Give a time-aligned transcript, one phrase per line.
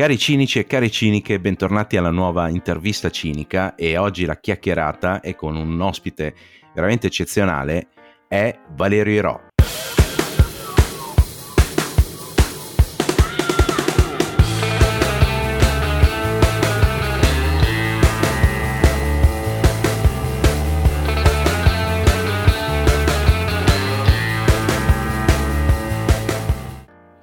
[0.00, 5.34] Cari cinici e cari ciniche, bentornati alla nuova intervista cinica e oggi la chiacchierata è
[5.34, 6.34] con un ospite
[6.74, 7.88] veramente eccezionale,
[8.26, 9.49] è Valerio Iro.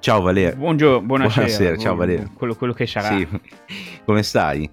[0.08, 0.56] Ciao Valerio.
[0.56, 1.44] Buongiorno, buonasera.
[1.44, 2.30] Buonasera, ciao Valerio.
[2.32, 3.14] Quello, quello che sarà.
[3.14, 3.28] Sì.
[4.06, 4.66] Come stai?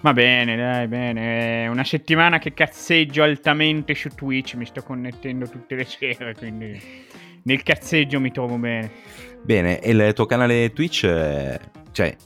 [0.00, 1.62] Va bene, dai, bene.
[1.62, 6.76] È una settimana che cazzeggio altamente su Twitch, mi sto connettendo tutte le sere, quindi
[7.44, 8.90] nel cazzeggio mi trovo bene.
[9.44, 11.60] Bene, e il tuo canale Twitch, eh,
[11.92, 12.16] cioè,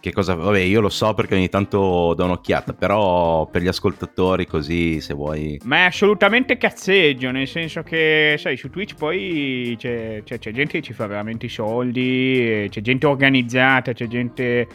[0.00, 0.34] che cosa...
[0.34, 5.14] Vabbè, io lo so perché ogni tanto do un'occhiata, però per gli ascoltatori così, se
[5.14, 5.60] vuoi...
[5.64, 10.80] Ma è assolutamente cazzeggio, nel senso che, sai, su Twitch poi c'è, c'è, c'è gente
[10.80, 14.66] che ci fa veramente i soldi, c'è gente organizzata, c'è gente...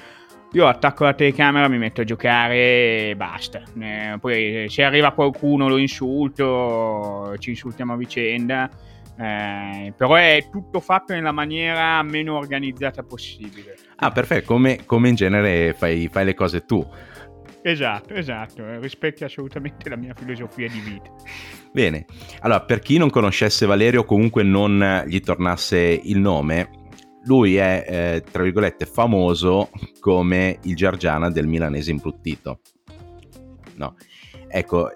[0.54, 3.62] Io attacco la telecamera, mi metto a giocare e basta.
[3.78, 8.70] Eh, poi se arriva qualcuno lo insulto, ci insultiamo a vicenda.
[9.18, 13.76] Eh, però è tutto fatto nella maniera meno organizzata possibile.
[13.98, 16.86] Ah, perfetto, come, come in genere fai, fai, le cose tu.
[17.62, 21.10] Esatto, esatto, rispetti assolutamente la mia filosofia di vita.
[21.72, 22.06] Bene,
[22.42, 26.70] allora per chi non conoscesse Valerio, comunque non gli tornasse il nome,
[27.24, 32.60] lui è, eh, tra virgolette, famoso come il Giargiana del milanese imbruttito.
[33.78, 33.96] No,
[34.48, 34.92] ecco,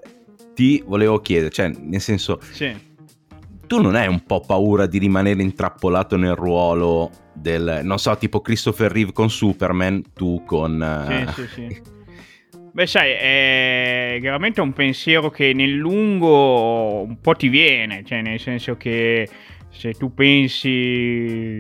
[0.53, 2.40] ti volevo chiedere, cioè, nel senso...
[2.52, 2.88] Sì
[3.70, 8.42] tu non hai un po' paura di rimanere intrappolato nel ruolo del, non so, tipo
[8.42, 11.06] Christopher Reeve con Superman, tu con...
[11.08, 11.31] Sì, uh...
[11.31, 11.81] sì, sì.
[12.72, 18.40] Beh, sai, è veramente un pensiero che nel lungo un po' ti viene, cioè nel
[18.40, 19.30] senso che
[19.70, 21.59] se tu pensi,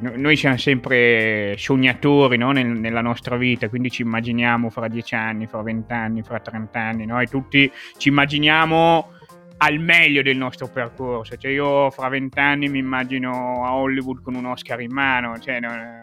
[0.00, 2.52] noi siamo sempre sognatori no?
[2.52, 7.18] Nel, nella nostra vita, quindi ci immaginiamo fra dieci anni, fra vent'anni, fra trent'anni, no?
[7.20, 9.16] e tutti ci immaginiamo
[9.58, 11.36] al meglio del nostro percorso.
[11.36, 16.00] Cioè, io fra vent'anni mi immagino a Hollywood con un Oscar in mano, cioè, non,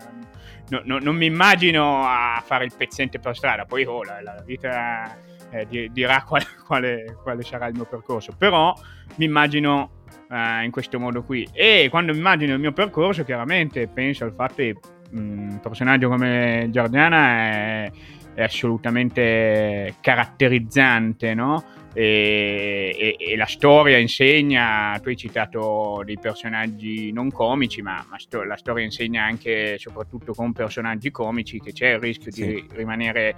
[0.69, 5.17] non, non, mi immagino a fare il pezzente per strada, poi oh, la, la vita
[5.51, 8.73] eh, dirà quale, quale, quale, sarà il mio percorso, però
[9.15, 11.47] mi immagino eh, in questo modo qui.
[11.53, 14.75] E quando mi immagino il mio percorso, chiaramente penso al fatto che
[15.15, 17.91] mm, un personaggio come Giordiana è,
[18.33, 21.63] è assolutamente caratterizzante, no?
[21.97, 28.19] E, e, e, la storia insegna, tu hai citato dei personaggi non comici, ma, ma
[28.19, 32.45] sto, la storia insegna anche, soprattutto con personaggi comici, che c'è il rischio sì.
[32.45, 33.33] di rimanere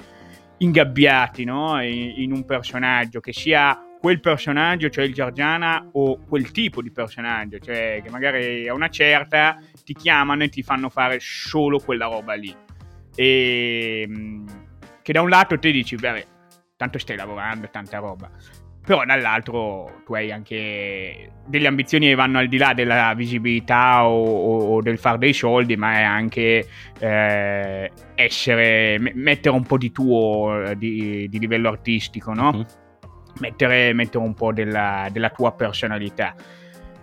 [0.58, 1.80] ingabbiati no?
[1.84, 6.90] in, in, un personaggio, che sia quel personaggio, cioè il Giorgiana, o quel tipo di
[6.90, 12.08] personaggio, cioè che magari a una certa ti chiamano e ti fanno fare solo quella
[12.08, 12.56] roba lì.
[13.14, 14.10] E
[15.04, 16.26] che da un lato ti dici, beh,
[16.78, 18.30] tanto stai lavorando, tanta roba.
[18.86, 24.24] Però dall'altro tu hai anche delle ambizioni che vanno al di là della visibilità o,
[24.24, 26.66] o, o del fare dei soldi, ma è anche
[26.98, 32.50] eh, essere, mettere un po' di tuo eh, di, di livello artistico, no?
[32.52, 32.66] Uh-huh.
[33.40, 36.34] Mettere, mettere, un po' della, della tua personalità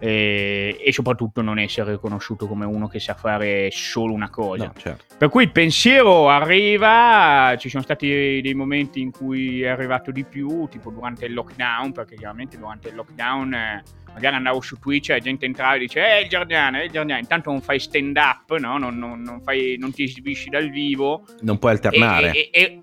[0.04, 4.66] e, e, soprattutto non essere riconosciuto come uno che sa fare solo una cosa.
[4.66, 5.15] No, certo.
[5.16, 10.25] Per cui il pensiero arriva, ci sono stati dei momenti in cui è arrivato di
[10.25, 13.82] più, tipo durante il lockdown, perché chiaramente durante il lockdown eh,
[14.12, 16.91] magari andavo su Twitch e la gente entrava e dice eh il Giardino, eh il
[16.91, 18.76] Giardino, intanto non fai stand up, no?
[18.76, 21.25] non, non, non, fai, non ti esibisci dal vivo.
[21.41, 22.32] Non puoi alternare.
[22.32, 22.78] E, e,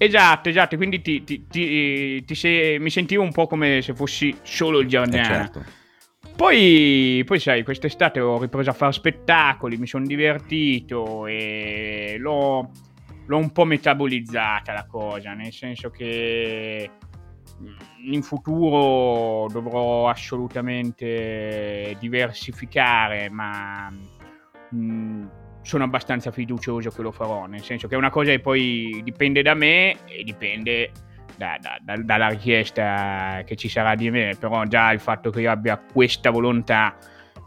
[0.00, 4.78] Esatto, esatto, quindi ti, ti, ti, se, mi sentivo un po' come se fossi solo
[4.78, 5.22] il Giardino.
[5.22, 5.64] Eh certo.
[6.38, 12.70] Poi, poi, sai, quest'estate ho ripreso a fare spettacoli, mi sono divertito e l'ho,
[13.26, 16.88] l'ho, un po' metabolizzata la cosa, nel senso che
[17.60, 25.26] mm, in futuro dovrò assolutamente diversificare, ma mh, mm,
[25.62, 29.42] sono abbastanza fiducioso che lo farò, nel senso che è una cosa che poi dipende
[29.42, 30.92] da me e dipende
[31.38, 35.50] da, da, dalla richiesta che ci sarà di me, però già il fatto che io
[35.50, 36.96] abbia questa volontà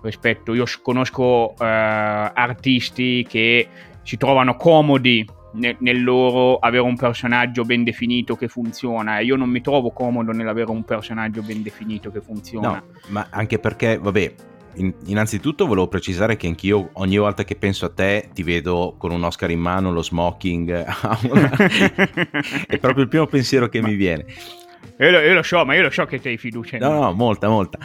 [0.01, 3.67] rispetto, io conosco eh, artisti che
[4.01, 9.35] si trovano comodi nel, nel, loro avere un personaggio ben definito che funziona e io
[9.35, 12.69] non mi trovo comodo nell'avere un personaggio ben definito che funziona.
[12.69, 14.33] No, ma anche perché, vabbè,
[14.75, 19.23] innanzitutto volevo precisare che anch'io ogni volta che penso a te ti vedo con un
[19.23, 20.71] Oscar in mano, lo smoking,
[22.67, 23.87] è proprio il primo pensiero che Ma...
[23.87, 24.25] mi viene.
[24.99, 27.49] Io lo, io lo, so, ma io lo so che hai fiducia No, no, molta,
[27.49, 27.79] molta.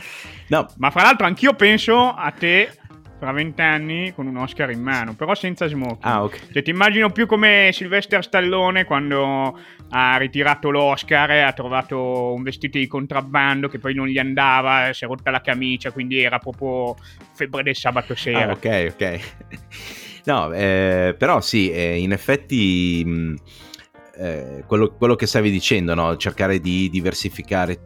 [0.49, 0.67] No.
[0.77, 2.71] Ma fra l'altro anch'io penso a te
[3.19, 5.99] fra vent'anni con un Oscar in mano, però senza smoking.
[6.01, 6.53] Ah, ok.
[6.53, 9.59] Cioè, ti immagino più come Sylvester Stallone quando
[9.91, 15.05] ha ritirato l'Oscar ha trovato un vestito di contrabbando che poi non gli andava, si
[15.05, 16.97] è rotta la camicia, quindi era proprio
[17.35, 18.49] febbre del sabato sera.
[18.49, 19.21] Ah, ok, ok.
[20.27, 23.35] No, eh, però sì, eh, in effetti mh,
[24.17, 26.17] eh, quello, quello, che stavi dicendo, no?
[26.17, 27.79] cercare di diversificare,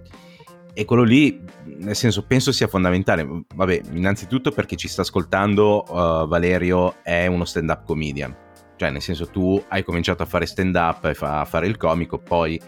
[0.72, 3.26] e quello lì, nel senso, penso sia fondamentale.
[3.54, 8.34] Vabbè, innanzitutto perché ci sta ascoltando uh, Valerio è uno stand-up comedian,
[8.80, 12.58] cioè nel senso tu hai cominciato a fare stand-up e a fare il comico, poi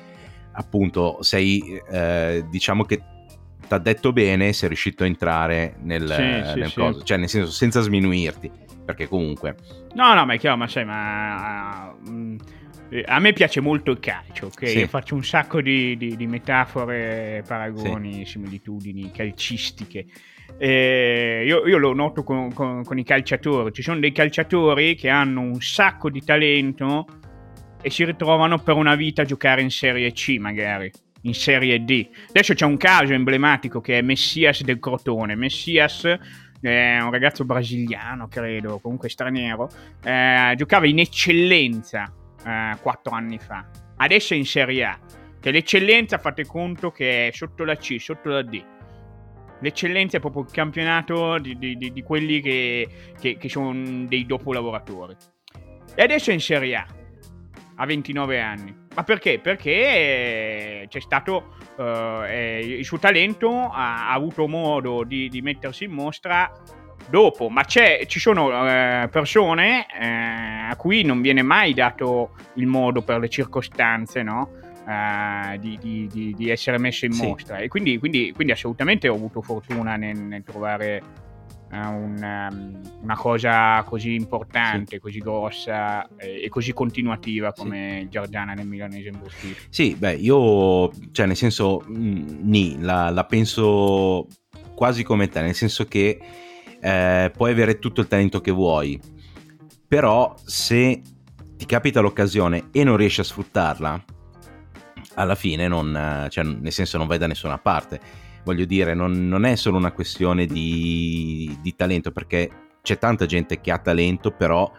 [0.53, 3.03] appunto sei, eh, diciamo che
[3.67, 6.79] ti ha detto bene, sei riuscito a entrare nel, sì, sì, nel sì.
[6.79, 8.50] coso, cioè nel senso senza sminuirti
[8.85, 9.56] perché comunque...
[9.94, 11.97] No, no, ma è chiaro, ma sai, ma...
[12.05, 12.37] Uh,
[13.06, 14.69] a me piace molto il calcio, ok?
[14.69, 14.79] Sì.
[14.81, 18.32] Io faccio un sacco di, di, di metafore, paragoni, sì.
[18.32, 20.05] similitudini calcistiche.
[20.59, 23.73] Eh, io, io, lo noto con, con, con, i calciatori.
[23.73, 27.07] Ci sono dei calciatori che hanno un sacco di talento
[27.83, 30.91] e si ritrovano per una vita a giocare in Serie C, magari
[31.23, 32.09] in Serie D.
[32.29, 35.35] Adesso c'è un caso emblematico che è Messias del Crotone.
[35.35, 36.05] Messias
[36.61, 39.69] è un ragazzo brasiliano, credo, comunque straniero,
[40.05, 42.13] eh, giocava in eccellenza
[42.45, 43.69] eh, quattro anni fa.
[43.97, 44.99] Adesso è in Serie A.
[45.41, 48.65] Che l'eccellenza, fate conto che è sotto la C, sotto la D.
[49.62, 52.88] L'eccellenza è proprio il campionato di, di, di, quelli che,
[53.19, 55.17] che, che sono dei dopolavoratori.
[55.94, 56.87] E adesso è in Serie A,
[57.76, 58.75] a 29 anni.
[58.94, 59.38] Ma perché?
[59.38, 65.93] Perché c'è stato eh, il suo talento, ha, ha avuto modo di, di, mettersi in
[65.93, 66.50] mostra
[67.08, 73.03] dopo, ma ci sono eh, persone eh, a cui non viene mai dato il modo
[73.03, 74.62] per le circostanze, no?
[74.84, 79.40] Uh, di, di, di, essere messo in mostra e quindi, quindi, quindi, assolutamente ho avuto
[79.40, 81.00] fortuna nel, nel trovare
[81.73, 85.00] una, um, una, cosa così importante, sì.
[85.00, 88.08] così grossa e, così continuativa come sì.
[88.11, 89.61] Giordana nel milanese imbustito.
[89.70, 94.26] Sì, beh, io, cioè, nel senso, mh, mm, ni, la, la, penso
[94.75, 96.20] quasi come te, nel senso che
[96.81, 99.00] eh, puoi avere tutto il talento che vuoi,
[99.88, 101.00] però se
[101.56, 104.05] ti capita l'occasione e non riesci a sfruttarla,
[105.14, 109.44] alla fine non, cioè, nel senso non vai da nessuna parte voglio dire, non, non
[109.44, 112.50] è solo una questione di, di, talento, perché
[112.82, 114.70] c'è tanta gente che ha talento, però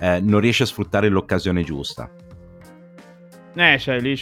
[0.00, 2.10] eh, non riesce a sfruttare l'occasione giusta.
[3.58, 4.20] Eh, sai, lì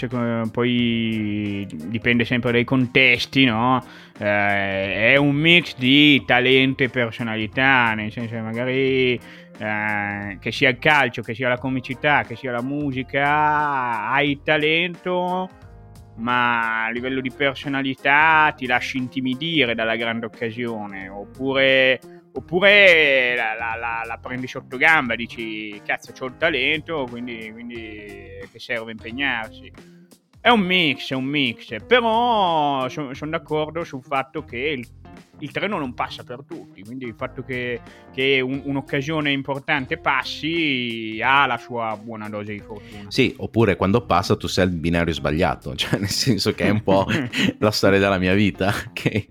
[0.52, 3.84] poi dipende sempre dai contesti, no?
[4.16, 9.18] Eh, è un mix di talento e personalità, nel senso magari
[9.58, 15.48] eh, che sia il calcio, che sia la comicità, che sia la musica, hai talento,
[16.16, 22.00] ma a livello di personalità ti lasci intimidire dalla grande occasione, oppure,
[22.32, 28.48] oppure la, la, la, la, prendi sotto gamba, dici cazzo c'ho il talento, quindi, quindi
[28.50, 29.70] che serve impegnarsi.
[30.40, 34.86] È un mix, è un mix, però sono son d'accordo sul fatto che il
[35.40, 37.80] il treno non passa per tutti, quindi il fatto che,
[38.12, 43.04] che un, un'occasione importante passi ha la sua buona dose di fortuna.
[43.08, 46.82] Sì, oppure quando passa tu sei al binario sbagliato, cioè nel senso che è un
[46.82, 47.06] po'
[47.58, 49.28] la storia della mia vita, che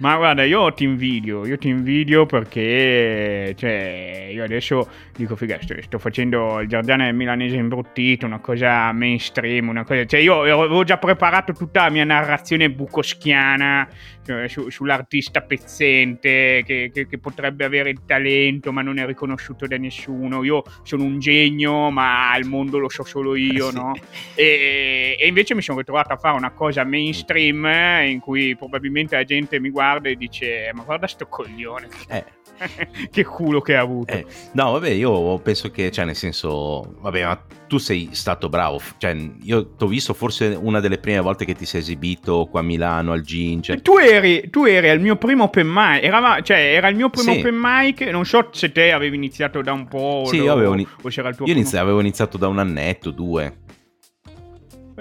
[0.00, 4.88] ma guarda, io ti invidio, io ti invidio perché, cioè, io adesso
[5.22, 10.04] dico, figa, sto, sto facendo il giardino del milanese imbruttito, una cosa mainstream, una cosa,
[10.06, 13.88] cioè io avevo già preparato tutta la mia narrazione bucoschiana
[14.24, 19.66] cioè, su, sull'artista pezzente che, che, che, potrebbe avere il talento ma non è riconosciuto
[19.66, 23.76] da nessuno, io sono un genio ma il mondo lo so solo io, eh sì.
[23.76, 23.94] no?
[24.34, 27.64] E, e invece mi sono ritrovato a fare una cosa mainstream
[28.06, 31.88] in cui probabilmente la gente mi guarda guarda e dice ma guarda sto coglione.
[32.08, 32.24] Eh.
[33.10, 34.12] che culo che ha avuto.
[34.12, 38.80] Eh, no, vabbè, io penso che, cioè, nel senso, vabbè, ma tu sei stato bravo.
[38.98, 42.60] Cioè, io ti ho visto forse una delle prime volte che ti sei esibito qua
[42.60, 43.80] a Milano al Ginge.
[43.80, 47.32] Tu eri, tu eri al mio primo open mic, era, cioè, era il mio primo
[47.32, 47.38] sì.
[47.38, 48.00] open mic.
[48.02, 50.24] Non so se te avevi iniziato da un po'.
[50.26, 53.68] Sì, io avevo, o c'era il tuo io inizi- avevo iniziato da un annetto, due.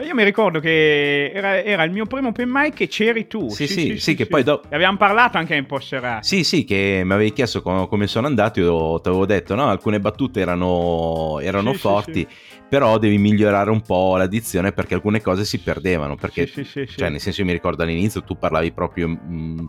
[0.01, 3.49] Io mi ricordo che era, era, il mio primo open mic e c'eri tu.
[3.49, 4.67] Sì, sì, sì, sì, sì che poi dopo...
[4.73, 8.59] Abbiamo parlato anche in post Sì, sì, che mi avevi chiesto come, come sono andato,
[8.59, 12.27] io ti avevo detto, no, alcune battute erano, erano forti,
[12.67, 17.41] però devi migliorare un po' l'addizione perché alcune cose si perdevano, perché, cioè, nel senso,
[17.41, 19.59] io mi ricordo all'inizio tu parlavi proprio mm,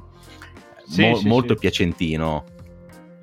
[0.96, 2.44] mo- molto piacentino.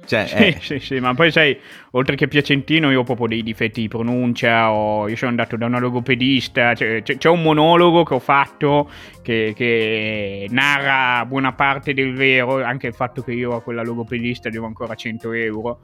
[0.08, 0.58] Cioè, sì, eh.
[0.62, 1.60] sì, sì, ma poi sai,
[1.92, 4.72] oltre che piacentino, io ho proprio dei difetti di pronuncia.
[4.72, 6.74] O io sono andato da una logopedista.
[6.74, 8.90] Cioè, c'è, c'è, un monologo che ho fatto
[9.22, 14.50] che, che, narra buona parte del vero, anche il fatto che io a quella logopedista
[14.50, 15.80] devo ancora 100 euro.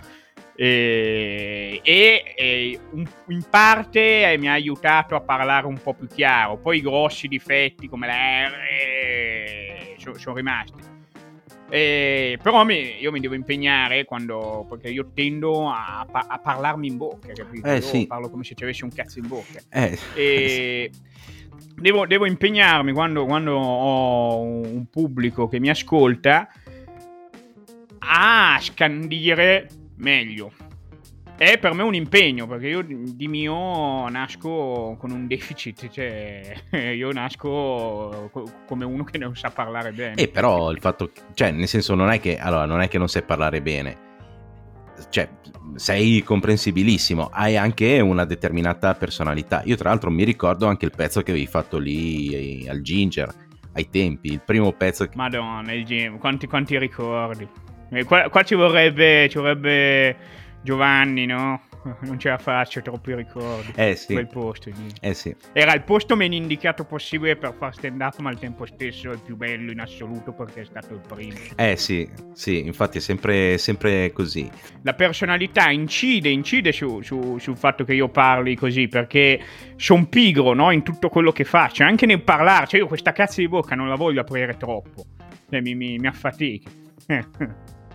[0.55, 2.79] E, e, e
[3.27, 6.57] in parte mi ha aiutato a parlare un po' più chiaro.
[6.57, 10.92] Poi i grossi difetti come la R sono, sono rimasti.
[11.69, 16.97] Eh, però mi, io mi devo impegnare quando, perché io tendo a, a parlarmi in
[16.97, 17.67] bocca, capito?
[17.67, 18.05] Eh, sì.
[18.05, 19.59] parlo come se ci avessi un cazzo in bocca.
[19.69, 20.91] Eh, e
[21.75, 26.47] devo, devo, impegnarmi quando, quando ho un pubblico che mi ascolta
[27.99, 30.51] a scandire meglio
[31.37, 36.53] è per me un impegno perché io di mio nasco con un deficit, cioè
[36.95, 38.29] io nasco
[38.65, 40.15] come uno che non sa parlare bene.
[40.15, 43.07] E però il fatto, cioè nel senso non è che, allora, non è che non
[43.09, 43.97] sai parlare bene,
[45.09, 45.27] cioè
[45.75, 49.63] sei comprensibilissimo, hai anche una determinata personalità.
[49.65, 53.33] Io tra l'altro mi ricordo anche il pezzo che avevi fatto lì al Ginger,
[53.73, 55.05] ai tempi, il primo pezzo.
[55.05, 55.15] Che...
[55.15, 57.47] Madonna, il Ginger, quanti, quanti ricordi.
[58.05, 59.27] Qua, qua ci vorrebbe...
[59.29, 61.61] Ci vorrebbe Giovanni, no?
[62.03, 63.73] Non ce la faccio, troppi ricordi.
[63.75, 64.13] Eh sì.
[64.13, 64.71] Quel posto.
[65.01, 65.35] Eh sì.
[65.51, 69.19] Era il posto meno indicato possibile per fare stand up, ma al tempo stesso il
[69.19, 71.37] più bello in assoluto perché è stato il primo.
[71.55, 74.49] Eh sì, sì, infatti è sempre, sempre così.
[74.83, 79.41] La personalità incide, incide su, su, sul fatto che io parli così, perché
[79.75, 80.71] sono pigro, no?
[80.71, 82.67] In tutto quello che faccio, anche nel parlare.
[82.67, 85.05] Cioè io questa cazzo di bocca non la voglio aprire troppo.
[85.49, 86.69] Cioè, mi, mi, mi affatica.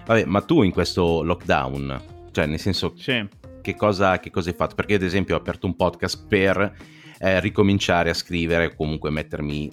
[0.05, 3.27] Vabbè, ma tu in questo lockdown cioè, nel senso, sì.
[3.61, 4.75] che, cosa, che, cosa, hai fatto?
[4.75, 6.75] Perché ad esempio, ho aperto un podcast per
[7.19, 9.71] eh, ricominciare a scrivere o comunque mettermi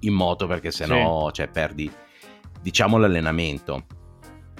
[0.00, 1.34] in moto perché sennò, sì.
[1.34, 1.90] cioè, perdi,
[2.60, 3.86] diciamo, l'allenamento.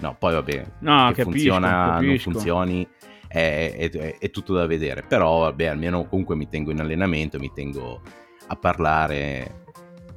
[0.01, 2.03] No, poi vabbè, no, che capisco, funziona, capisco.
[2.03, 2.89] non funzioni,
[3.29, 5.03] è, è, è, tutto da vedere.
[5.03, 8.03] Però, vabbè, almeno comunque mi tengo in allenamento, mi tengo
[8.49, 9.65] a parlare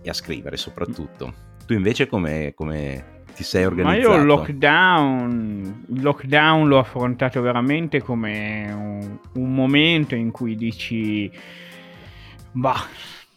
[0.01, 1.47] e a scrivere soprattutto.
[1.65, 4.09] Tu invece come, come ti sei organizzato?
[4.09, 10.57] Ma io il lockdown, il lockdown l'ho affrontato veramente come un, un momento in cui
[10.57, 11.31] dici,
[12.51, 12.85] bah,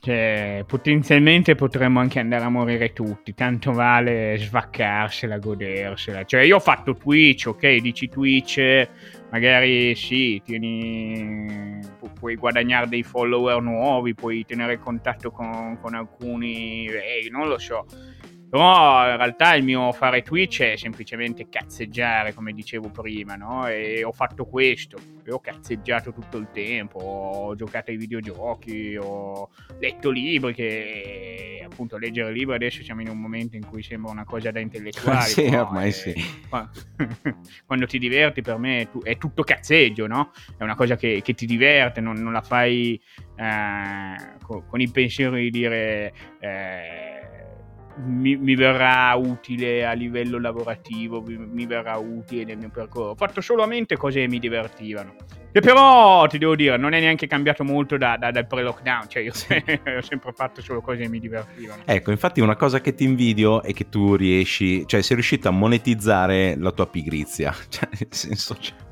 [0.01, 6.25] cioè, potenzialmente potremmo anche andare a morire tutti, tanto vale svaccarsela, godersela.
[6.25, 8.89] Cioè, io ho fatto Twitch, ok, dici Twitch,
[9.31, 16.87] magari sì, tieni, pu- puoi guadagnare dei follower nuovi, puoi tenere contatto con, con alcuni,
[16.87, 17.87] eh, non lo so.
[18.53, 23.67] Però in realtà il mio fare Twitch è semplicemente cazzeggiare, come dicevo prima, no?
[23.67, 24.99] E ho fatto questo.
[25.25, 29.49] E ho cazzeggiato tutto il tempo, ho giocato ai videogiochi, ho
[29.81, 34.25] letto libri che appunto leggere libri adesso siamo in un momento in cui sembra una
[34.25, 35.25] cosa da intellettuali.
[35.33, 35.63] sì, no?
[35.63, 35.93] ormai è...
[35.93, 36.13] sì.
[37.65, 40.31] Quando ti diverti per me è tutto cazzeggio, no?
[40.59, 43.01] È una cosa che, che ti diverte, non, non la fai
[43.35, 46.13] eh, con, con, il pensiero di dire...
[46.39, 47.32] Eh,
[48.05, 53.11] mi, mi, verrà utile a livello lavorativo, mi, mi, verrà utile nel mio percorso.
[53.11, 55.15] Ho fatto solamente cose che mi divertivano.
[55.53, 59.23] Che però, ti devo dire, non è neanche cambiato molto da, da, dal pre-lockdown, cioè
[59.23, 59.33] io
[59.99, 61.83] ho sempre fatto solo cose che mi divertivano.
[61.85, 65.51] Ecco, infatti una cosa che ti invidio è che tu riesci, cioè sei riuscito a
[65.51, 68.57] monetizzare la tua pigrizia, cioè nel senso...
[68.59, 68.91] Cioè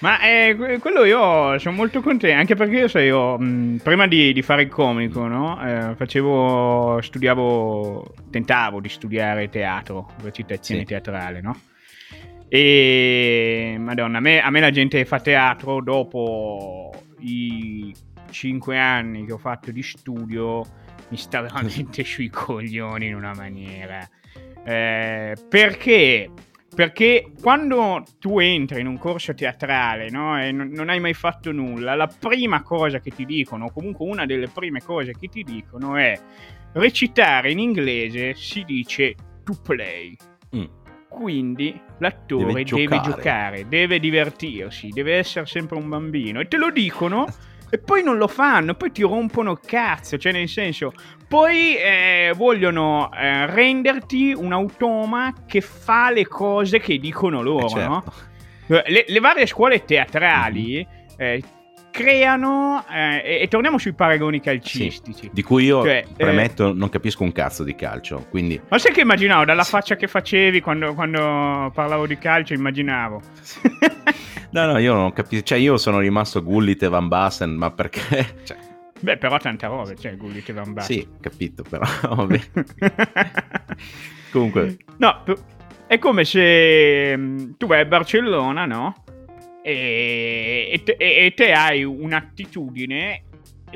[0.00, 4.32] ma eh, quello io sono molto contento, anche perché io, sai, io mh, prima di,
[4.32, 5.58] di, fare il comico, no?
[5.64, 10.86] eh, facevo, studiavo, tentavo di studiare teatro, recitazione sì.
[10.86, 11.58] teatrale, no?
[12.48, 17.92] E madonna, a me, a me la gente fa teatro dopo i
[18.30, 20.64] cinque anni che ho fatto di studio
[21.08, 24.08] mi sta veramente sui coglioni in una maniera.
[24.64, 26.30] Eh, perché
[26.76, 31.50] perché quando tu entri in un corso teatrale no, e non, non, hai mai fatto
[31.50, 35.42] nulla, la prima cosa che ti dicono, o comunque una delle prime cose che ti
[35.42, 36.20] dicono è
[36.74, 40.14] recitare in inglese si dice to play.
[40.54, 40.64] Mm.
[41.08, 42.88] Quindi l'attore deve giocare.
[42.88, 46.40] deve giocare, deve divertirsi, deve essere sempre un bambino.
[46.40, 47.24] E te lo dicono
[47.70, 50.92] e poi non lo fanno, poi ti rompono cazzo, cioè nel senso,
[51.26, 57.70] poi eh, vogliono eh, renderti un automa che fa le cose che dicono loro, eh
[57.70, 57.88] certo.
[57.88, 58.04] no?
[58.66, 60.84] Le, le, varie scuole teatrali
[61.20, 61.38] mm-hmm.
[61.96, 65.22] Creano, eh, e, e, torniamo sui paragoni calcistici.
[65.22, 68.60] Sì, di cui io cioè, premetto non capisco un cazzo di calcio, quindi...
[68.68, 73.22] Ma sai che immaginavo, dalla faccia che facevi quando, quando parlavo di calcio, immaginavo.
[74.52, 78.34] no, no, io non capisco, cioè io sono rimasto Gullit e Van Basten, ma perché...
[78.44, 78.58] Cioè...
[78.98, 80.96] Beh, però tanta roba, cioè Gullit e Van Basten.
[80.98, 82.40] Sì, capito, però vabbè.
[84.30, 84.76] Comunque...
[84.98, 85.22] No,
[85.86, 89.04] è come se mm, tu vai a Barcellona, no?
[89.66, 93.24] E, e, te, e te hai un'attitudine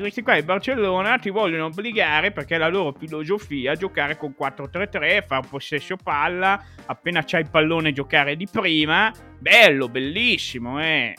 [0.01, 5.25] questi qua di Barcellona ti vogliono obbligare perché è la loro filosofia giocare con 4-3-3,
[5.25, 11.13] far possesso palla, appena c'hai il pallone giocare di prima, bello, bellissimo, eh.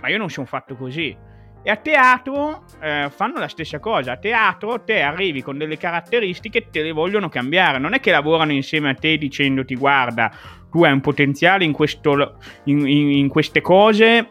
[0.00, 1.16] Ma io non sono fatto così.
[1.66, 4.12] E a teatro eh, fanno la stessa cosa.
[4.12, 7.80] A teatro te arrivi con delle caratteristiche e te le vogliono cambiare.
[7.80, 10.30] Non è che lavorano insieme a te dicendoti guarda,
[10.70, 14.30] tu hai un potenziale in, questo, in, in, in queste cose,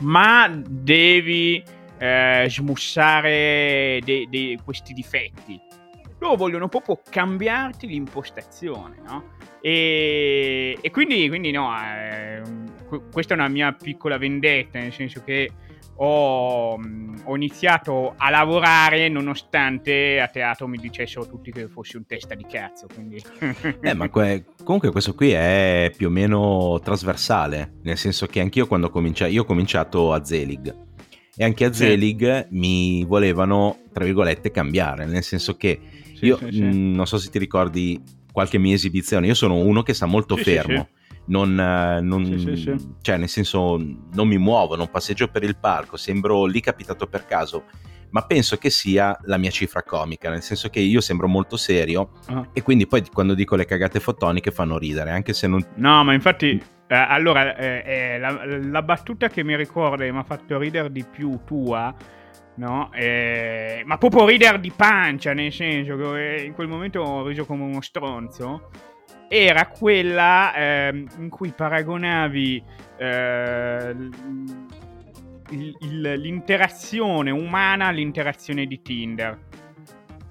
[0.00, 1.62] ma devi
[1.98, 5.60] eh, smussare de, de questi difetti.
[6.18, 9.36] Loro vogliono proprio cambiarti l'impostazione, no?
[9.60, 12.40] E, e quindi, quindi, no, eh,
[13.12, 15.50] questa è una mia piccola vendetta, nel senso che
[16.00, 16.72] ho,
[17.24, 22.46] ho, iniziato a lavorare nonostante a teatro mi dicessero tutti che fossi un testa di
[22.48, 22.86] cazzo.
[22.92, 23.22] Quindi...
[23.80, 28.66] eh, ma que- comunque questo qui è più o meno trasversale, nel senso che anch'io
[28.66, 30.86] quando ho cominciato, io ho cominciato a Zelig
[31.40, 32.56] e anche a Zelig sì.
[32.56, 35.80] mi volevano, tra virgolette, cambiare, nel senso che
[36.14, 38.02] sì, io sì, mh, non so se ti ricordi
[38.32, 40.88] qualche mia esibizione, io sono uno che sta molto fermo.
[41.28, 42.24] Non, non
[43.02, 47.26] cioè nel senso non mi muovo, non passeggio per il palco, sembro lì capitato per
[47.26, 47.64] caso,
[48.10, 52.12] ma penso che sia la mia cifra comica, nel senso che io sembro molto serio
[52.28, 52.48] uh-huh.
[52.52, 55.62] e quindi poi quando dico le cagate fotoniche fanno ridere, anche se non...
[55.76, 60.18] No, ma infatti eh, allora, eh, eh, la, la, battuta che mi ricorda e mi
[60.18, 61.94] ha fatto ridere di più tua,
[62.54, 62.90] no?
[62.94, 67.44] Eh, ma proprio ridere di pancia, nel senso che eh, in quel momento ho riso
[67.44, 68.70] come uno stronzo,
[69.28, 72.62] era quella ehm, in cui paragonavi
[72.96, 73.94] eh,
[75.50, 79.38] il, il, l'interazione umana all'interazione di Tinder.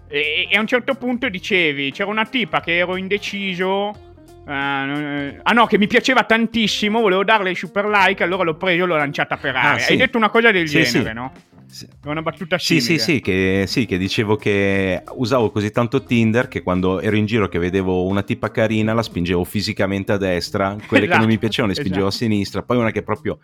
[0.07, 4.05] E, e a un certo punto dicevi, c'era una tipa che ero indeciso
[4.47, 8.85] Uh, ah no, che mi piaceva tantissimo, volevo darle il super like, allora l'ho preso
[8.85, 9.71] e l'ho lanciata per ah, aria.
[9.73, 9.91] Ah, sì.
[9.91, 11.13] Hai detto una cosa del sì, genere, sì.
[11.13, 11.31] no?
[11.67, 11.87] Sì.
[12.05, 12.85] Una battuta simile.
[12.85, 17.15] Sì, sì, sì che, sì, che dicevo che usavo così tanto Tinder che quando ero
[17.15, 21.17] in giro che vedevo una tipa carina la spingevo fisicamente a destra, quelle esatto, che
[21.17, 22.23] non mi esatto, piacevano le spingevo esatto.
[22.23, 23.39] a sinistra, poi una che proprio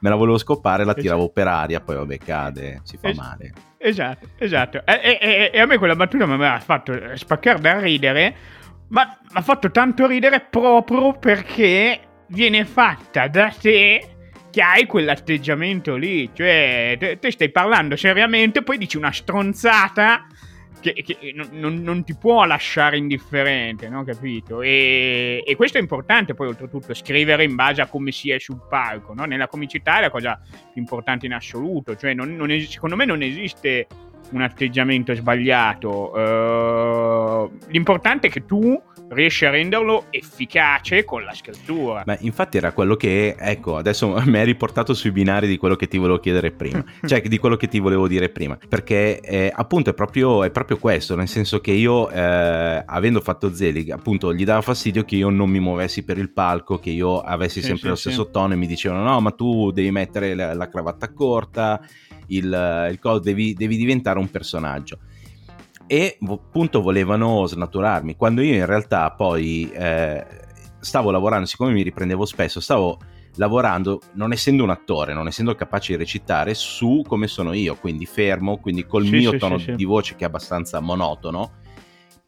[0.00, 1.32] me la volevo scopare la tiravo esatto.
[1.32, 3.52] per aria, poi vabbè cade, si fa male.
[3.78, 4.84] Esatto, esatto.
[4.84, 8.58] E, e, e, a me quella battuta mi aveva fatto spaccare da ridere
[8.90, 14.16] ma mi ha fatto tanto ridere proprio perché viene fatta da te
[14.50, 16.30] che hai quell'atteggiamento lì.
[16.32, 20.26] Cioè, te, te stai parlando seriamente, poi dici una stronzata
[20.80, 24.02] che, che non, non, ti può lasciare indifferente, no?
[24.04, 24.62] Capito?
[24.62, 28.66] E, e, questo è importante, poi oltretutto, scrivere in base a come si è sul
[28.68, 29.24] palco, no?
[29.24, 33.04] Nella comicità è la cosa più importante in assoluto, cioè non, non es- secondo me
[33.04, 33.86] non esiste
[34.30, 36.12] un atteggiamento sbagliato.
[36.12, 38.80] Uh, l'importante è che tu
[39.10, 42.02] riesci a renderlo efficace con la scrittura.
[42.06, 45.88] Ma infatti era quello che, ecco, adesso mi hai riportato sui binari di quello che
[45.88, 49.90] ti volevo chiedere prima, cioè di quello che ti volevo dire prima, perché eh, appunto
[49.90, 54.44] è proprio, è proprio, questo, nel senso che io, eh, avendo fatto Zelig, appunto gli
[54.44, 57.88] dava fastidio che io non mi muovessi per il palco, che io avessi sempre sì,
[57.88, 58.30] lo stesso sì.
[58.30, 61.80] tono e mi dicevano no, ma tu devi mettere la, la cravatta corta
[62.28, 64.98] il, il coso, devi, devi diventare un personaggio
[65.90, 68.14] e appunto volevano snaturarmi.
[68.14, 70.24] Quando io in realtà poi eh,
[70.78, 72.96] stavo lavorando siccome mi riprendevo spesso stavo
[73.34, 78.06] lavorando non essendo un attore non essendo capace di recitare su come sono io quindi
[78.06, 81.58] fermo quindi col sì, mio sì, tono sì, di voce che è abbastanza monotono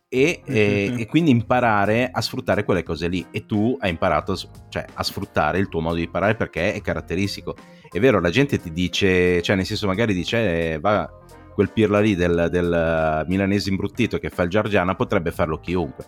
[0.08, 3.24] e, e, e, quindi imparare a sfruttare quelle cose lì.
[3.30, 4.36] E tu hai imparato
[4.68, 7.56] cioè, a sfruttare il tuo modo di parlare perché è caratteristico.
[7.90, 11.10] È vero, la gente ti dice, cioè nel senso magari dice, eh, va,
[11.52, 16.04] quel pirla lì del, del milanese imbruttito che fa il Giargiana potrebbe farlo chiunque.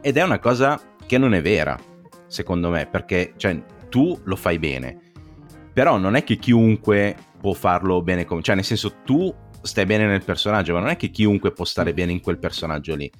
[0.00, 1.78] Ed è una cosa che non è vera,
[2.26, 4.98] secondo me, perché cioè, tu lo fai bene,
[5.72, 8.42] però non è che chiunque può farlo bene come...
[8.42, 11.92] Cioè nel senso tu stai bene nel personaggio, ma non è che chiunque può stare
[11.94, 13.10] bene in quel personaggio lì.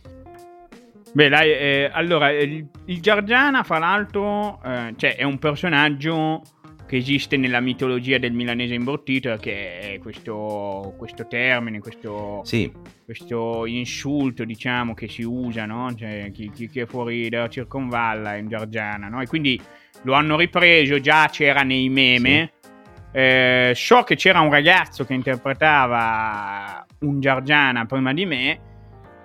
[1.12, 6.42] Beh, dai, eh, allora, il, il Giargiana, fra l'altro, eh, cioè, è un personaggio
[6.86, 12.70] che esiste nella mitologia del milanese imbrottito, che è questo, questo termine, questo, sì.
[13.04, 15.94] questo, insulto, diciamo, che si usa, no?
[15.94, 19.22] Cioè, chi, chi, è fuori dalla circonvalla è un Giorgiana, no?
[19.22, 19.60] E quindi
[20.02, 22.52] lo hanno ripreso, già c'era nei meme.
[22.60, 22.72] Sì.
[23.16, 28.60] Eh, so che c'era un ragazzo che interpretava un Giorgiana prima di me.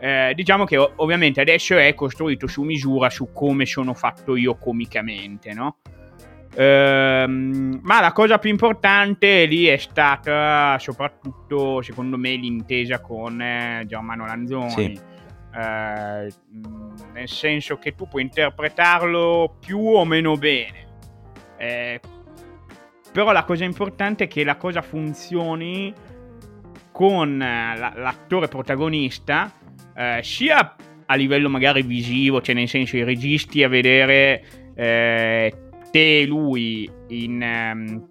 [0.02, 5.54] Eh, diciamo che ovviamente adesso è costruito su misura su come sono fatto io comicamente,
[5.54, 5.80] no?
[6.56, 13.84] Ehm, ma la cosa più importante lì è stata soprattutto, secondo me, l'intesa con eh,
[13.86, 14.70] Germano Lanzoni.
[14.70, 15.00] Sì.
[15.56, 16.32] eh,
[17.14, 20.88] nel senso che tu puoi interpretarlo più o meno bene.
[21.58, 22.00] Eh,
[23.12, 25.94] però la cosa importante è che la cosa funzioni
[26.92, 29.52] con eh, l'attore protagonista,
[29.96, 34.44] eh, sia a livello magari visivo, cioè nel senso i registi a vedere
[34.76, 38.08] eh, te e lui in, um,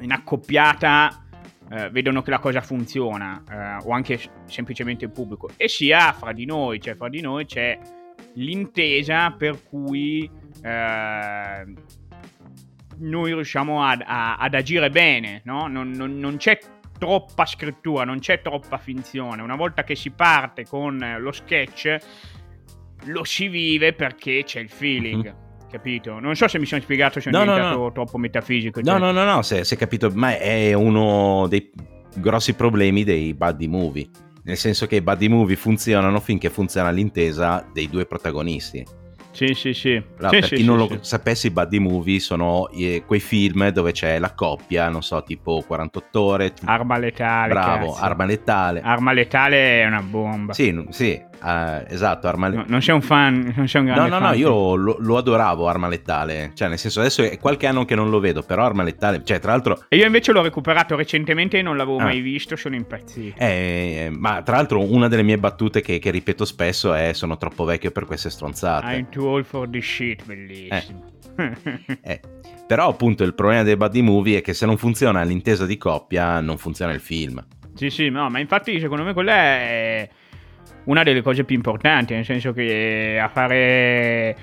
[0.00, 1.24] in accoppiata
[1.70, 6.32] eh, vedono che la cosa funziona, eh, o anche semplicemente il pubblico, e sia fra
[6.32, 7.78] di noi, cioè fra di noi c'è
[8.34, 10.28] l'intesa per cui
[10.62, 11.64] eh,
[12.98, 15.68] noi riusciamo ad, a, ad agire bene, no?
[15.68, 16.58] non, non, non c'è
[16.98, 19.40] troppa scrittura, non c'è troppa finzione.
[19.40, 21.96] Una volta che si parte con lo sketch,
[23.04, 25.34] lo si vive perché c'è il feeling.
[25.70, 26.18] Capito?
[26.18, 27.92] Non so se mi sono spiegato, se sono no, diventato no, no.
[27.92, 28.82] troppo metafisico.
[28.82, 28.92] Cioè.
[28.92, 31.70] No, no, no, no, se, se capito, ma è uno dei
[32.16, 34.08] grossi problemi dei buddy movie.
[34.42, 38.84] Nel senso che i buddy movie funzionano finché funziona l'intesa dei due protagonisti.
[39.32, 40.02] Sì, sì, sì.
[40.18, 43.20] Allora, sì per sì, chi non sì, lo sapesse, i buddy movie sono eh, quei
[43.20, 46.52] film dove c'è la coppia, non so, tipo 48 ore.
[46.64, 47.52] Arma letale.
[47.52, 48.02] Bravo, cazzo.
[48.02, 48.80] arma letale.
[48.80, 50.52] Arma letale è una bomba.
[50.52, 52.66] Sì, sì, Uh, esatto, Arma Letale.
[52.66, 54.96] No, non sei un fan, non sei un grande No, no, fan, no, io lo,
[54.98, 56.52] lo, adoravo Arma Letale.
[56.54, 59.38] Cioè, nel senso, adesso è qualche anno che non lo vedo, però Arma Letale, cioè,
[59.38, 59.84] tra l'altro...
[59.88, 62.04] E io invece l'ho recuperato recentemente e non l'avevo ah.
[62.04, 63.38] mai visto, sono impazzito.
[63.38, 67.64] Eh, ma tra l'altro una delle mie battute che, che, ripeto spesso è sono troppo
[67.64, 68.94] vecchio per queste stronzate.
[68.94, 71.04] I'm too old for this shit, bellissimo.
[71.36, 72.00] Eh.
[72.02, 72.20] eh.
[72.66, 76.40] Però appunto il problema dei buddy movie è che se non funziona l'intesa di coppia,
[76.40, 77.44] non funziona il film.
[77.74, 80.08] Sì, sì, no, ma infatti secondo me quella è
[80.84, 84.36] una delle cose più importanti, nel senso che a fare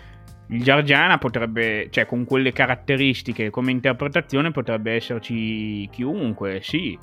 [0.50, 6.98] il Giargiana potrebbe, cioè con quelle caratteristiche come interpretazione potrebbe esserci chiunque, sì.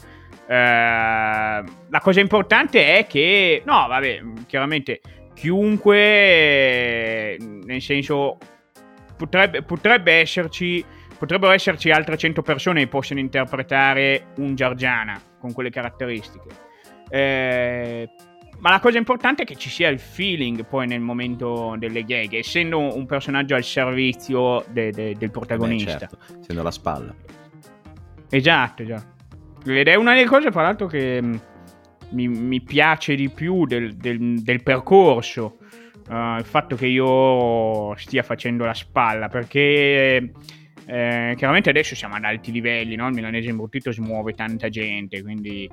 [0.47, 5.01] Eh, la cosa importante è che, no, vabbè, chiaramente
[5.35, 8.39] chiunque, nel senso,
[9.17, 10.85] potrebbe, potrebbe esserci,
[11.19, 16.49] potrebbero esserci altre 100 persone che possono interpretare un Giargiana con quelle caratteristiche.
[17.11, 18.09] Eh,
[18.59, 22.35] ma la cosa importante è che ci sia il feeling poi nel momento delle gag,
[22.35, 25.93] essendo un personaggio al servizio de- de- del protagonista.
[25.93, 27.15] Beh, certo, essendo la spalla.
[28.31, 29.71] Esatto, esatto.
[29.71, 31.35] Ed è una delle cose, fra l'altro, che mm,
[32.11, 35.59] mi, mi piace di più del, del, del percorso.
[36.09, 40.33] Uh, il fatto che io stia facendo la spalla, perché
[40.87, 43.09] eh, chiaramente adesso siamo ad alti livelli, no?
[43.09, 45.69] il milanese imbruttito si muove tanta gente, quindi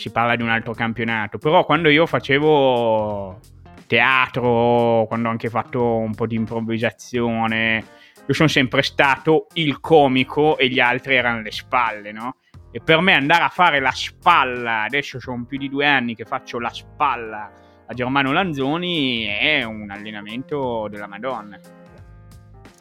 [0.00, 3.38] si parla di un altro campionato, però quando io facevo
[3.86, 7.84] teatro, quando ho anche fatto un po' di improvvisazione,
[8.26, 12.36] io sono sempre stato il comico e gli altri erano le spalle, no?
[12.70, 16.24] E per me andare a fare la spalla, adesso sono più di due anni che
[16.24, 17.52] faccio la spalla
[17.86, 21.58] a Germano Lanzoni, è un allenamento della Madonna.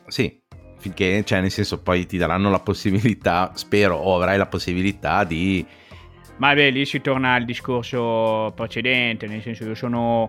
[0.07, 0.41] Sì,
[0.77, 5.67] finché, cioè nel senso poi ti daranno la possibilità, spero, o avrai la possibilità di
[6.39, 10.27] ma beh, lì si torna al discorso precedente, nel senso io sono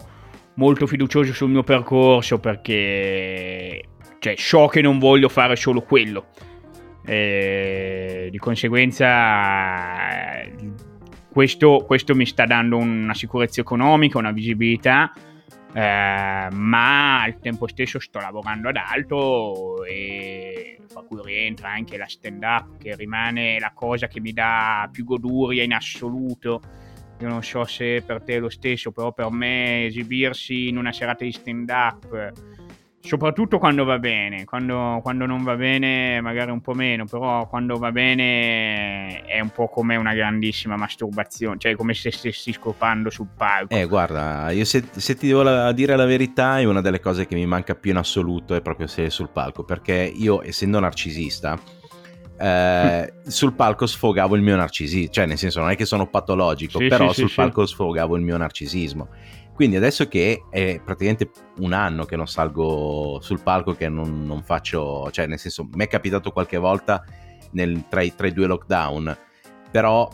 [0.55, 3.83] molto fiducioso sul mio percorso perché
[4.18, 6.27] cioè, so che non voglio fare solo quello.
[7.07, 10.42] E di conseguenza
[11.33, 15.12] questo, questo mi sta dando una sicurezza economica, una visibilità
[15.73, 22.09] eh, ma al tempo stesso sto lavorando ad altro e fra cui rientra anche la
[22.09, 26.61] stand up che rimane la cosa che mi dà più goduria in assoluto.
[27.21, 30.91] Io non so se per te è lo stesso però per me esibirsi in una
[30.91, 32.33] serata di stand up
[33.03, 37.77] soprattutto quando va bene, quando, quando, non va bene magari un po' meno, però quando
[37.77, 43.29] va bene è un po' come una grandissima masturbazione, cioè come se stessi scopando sul
[43.35, 43.75] palco.
[43.75, 47.27] Eh guarda, io se, se ti devo la, dire la verità è una delle cose
[47.27, 51.59] che mi manca più in assoluto è proprio se sul palco, perché io essendo narcisista...
[52.43, 56.79] Eh, sul palco sfogavo il mio narcisismo, cioè nel senso non è che sono patologico,
[56.79, 59.09] sì, però sì, sul sì, palco sfogavo il mio narcisismo
[59.61, 64.42] quindi adesso che è praticamente un anno che non salgo sul palco, che non, non
[64.42, 67.05] faccio, cioè nel senso mi è capitato qualche volta
[67.51, 69.14] nel, tra, i, tra i due lockdown,
[69.70, 70.09] però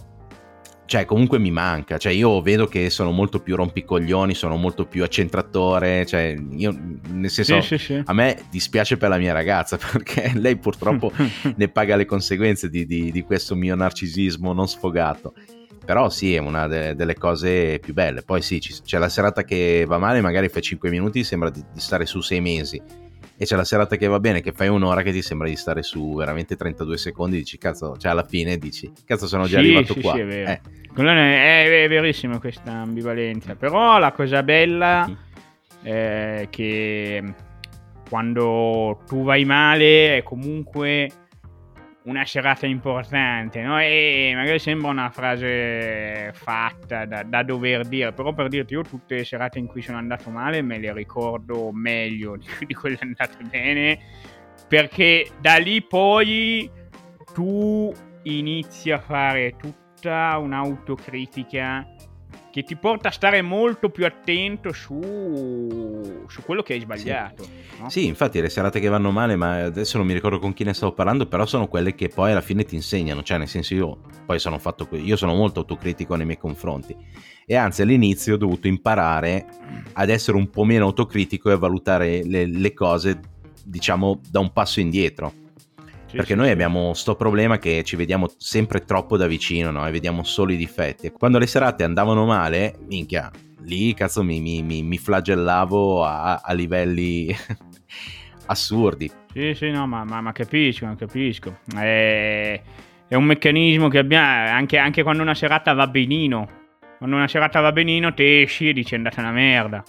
[0.84, 5.04] cioè comunque mi manca, cioè io vedo che sono molto più rompicoglioni, sono molto più
[5.04, 6.76] accentratore, cioè io
[7.10, 8.02] nel senso sì, sì, sì.
[8.04, 11.12] a me dispiace per la mia ragazza perché lei purtroppo
[11.54, 15.34] ne paga le conseguenze di, di, di questo mio narcisismo non sfogato
[15.86, 18.22] però sì, è una de- delle cose più belle.
[18.22, 21.64] Poi sì, c- c'è la serata che va male, magari fai 5 minuti, sembra di,
[21.72, 22.82] di stare su 6 mesi.
[23.38, 25.82] E c'è la serata che va bene, che fai un'ora che ti sembra di stare
[25.82, 29.92] su veramente 32 secondi, dici cazzo, cioè alla fine dici cazzo sono già sì, arrivato
[29.94, 30.12] sì, qua.
[30.12, 30.50] Sì, è vero.
[30.50, 30.60] Eh.
[30.94, 35.08] È, è, è verissimo questa ambivalenza, però la cosa bella...
[35.08, 35.24] Mm
[35.86, 37.22] eh, che
[38.08, 41.10] quando tu vai male è comunque
[42.06, 43.80] una serata importante, no?
[43.80, 49.16] E magari sembra una frase fatta da, da, dover dire, però per dirti io tutte
[49.16, 53.42] le serate in cui sono andato male me le ricordo meglio di, di quelle andate
[53.50, 53.98] bene,
[54.68, 56.70] perché da lì poi
[57.32, 57.92] tu
[58.22, 61.86] inizi a fare tutta un'autocritica
[62.56, 67.42] che ti porta a stare molto più attento su, su quello che hai sbagliato.
[67.42, 67.50] Sì.
[67.78, 67.90] No?
[67.90, 68.06] sì.
[68.06, 70.92] infatti le serate che vanno male, ma adesso non mi ricordo con chi ne stavo
[70.92, 74.38] parlando, però sono quelle che poi alla fine ti insegnano, cioè nel senso io poi
[74.38, 76.96] sono fatto, io sono molto autocritico nei miei confronti
[77.44, 79.44] e anzi all'inizio ho dovuto imparare
[79.92, 83.20] ad essere un po' meno autocritico e a valutare le, le cose
[83.66, 85.44] diciamo da un passo indietro
[86.10, 89.86] perché noi abbiamo sto problema che ci vediamo sempre troppo da vicino no?
[89.86, 91.10] e vediamo solo i difetti.
[91.10, 96.52] Quando le serate andavano male, minchia, lì cazzo mi, mi, mi, mi flagellavo a, a
[96.52, 97.34] livelli
[98.46, 99.10] assurdi.
[99.32, 101.58] Sì, sì, no, ma, ma, ma capisco, capisco.
[101.74, 102.60] È,
[103.08, 106.48] è, un meccanismo che abbiamo anche, anche quando una serata va benino.
[106.96, 109.84] Quando una serata va benino, te esci e dici è andata una merda.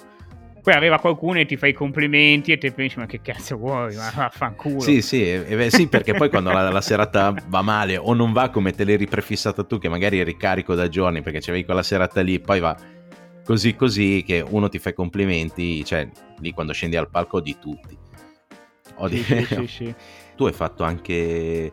[0.68, 3.96] Poi arriva qualcuno e ti fa i complimenti e ti pensi ma che cazzo vuoi,
[3.96, 4.82] ma vaffanculo.
[4.82, 8.50] Sì, sì, eh, sì perché poi quando la, la, serata va male o non va
[8.50, 12.20] come te l'hai riprefissata tu, che magari eri carico da giorni perché c'avevi quella serata
[12.20, 12.76] lì, poi va
[13.46, 16.06] così così che uno ti fa i complimenti, cioè
[16.40, 17.98] lì quando scendi al palco di tutti.
[19.08, 19.96] Sì, sì, sì, sì.
[20.36, 21.72] Tu hai fatto anche...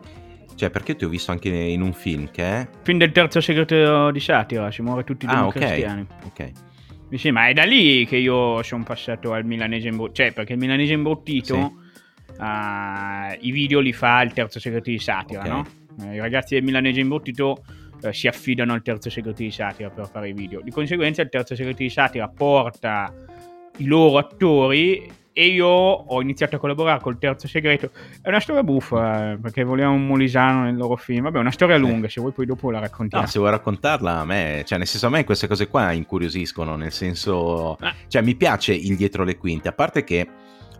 [0.55, 2.69] Cioè, perché ti ho visto anche in un film che è...
[2.83, 6.07] Film del terzo segreto di satira, si muore tutti i ah, okay.
[6.27, 6.53] ok.
[7.13, 10.23] Sì, ma è da lì che io sono passato al milanese imbruttito.
[10.23, 11.75] Cioè, perché il milanese imbruttito
[12.27, 12.41] sì.
[12.41, 15.51] uh, i video li fa il terzo segreto di satira, okay.
[15.51, 15.67] no?
[16.03, 17.65] Eh, I ragazzi del milanese imbruttito
[18.03, 20.61] uh, si affidano al terzo segreto di satira per fare i video.
[20.61, 23.15] Di conseguenza il terzo segreto di satira porta
[23.79, 27.91] i loro attori e io ho iniziato a collaborare col Terzo Segreto.
[28.23, 31.25] È una storia buffa, eh, perché volevamo un Molisano nel loro film.
[31.25, 33.25] Vabbè, è una storia lunga, se vuoi poi dopo la raccontiamo.
[33.25, 36.77] No, se vuoi raccontarla a me, cioè nel senso a me queste cose qua incuriosiscono,
[36.77, 37.75] nel senso...
[37.81, 37.93] Ah.
[38.07, 40.25] Cioè mi piace il dietro le quinte, a parte che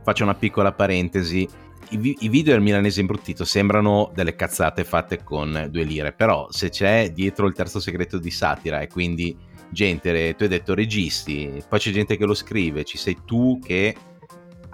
[0.05, 1.49] faccio una piccola parentesi,
[1.91, 6.71] i, i, video del milanese imbruttito sembrano delle cazzate fatte con due lire, però se
[6.71, 9.37] c'è dietro il terzo segreto di satira e quindi
[9.71, 13.95] gente, tu hai detto registi, poi c'è gente che lo scrive, ci sei tu che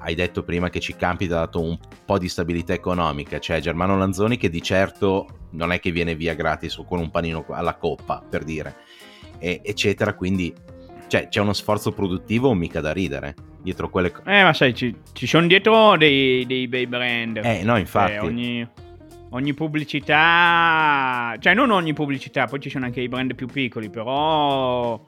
[0.00, 3.60] hai detto prima che ci campi ti ha dato un po' di stabilità economica, cioè
[3.60, 7.44] Germano Lanzoni che di certo non è che viene via gratis o con un panino
[7.50, 8.76] alla coppa, per dire,
[9.38, 10.54] e, eccetera, quindi
[11.08, 14.30] cioè, c'è uno sforzo produttivo mica da ridere dietro quelle cose.
[14.30, 17.38] Eh, ma sai, ci, ci sono dietro dei, dei, bei brand.
[17.42, 18.12] Eh, no, infatti.
[18.12, 18.68] Eh, ogni,
[19.30, 25.02] ogni pubblicità, cioè non ogni pubblicità, poi ci sono anche i brand più piccoli, però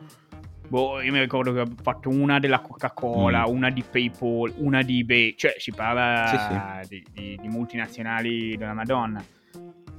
[0.68, 3.50] Boh, io mi ricordo che ho fatto una della Coca-Cola, mm.
[3.50, 6.88] una di PayPal, una di eBay, cioè si parla sì, sì.
[6.88, 9.22] Di, di, di, multinazionali della Madonna.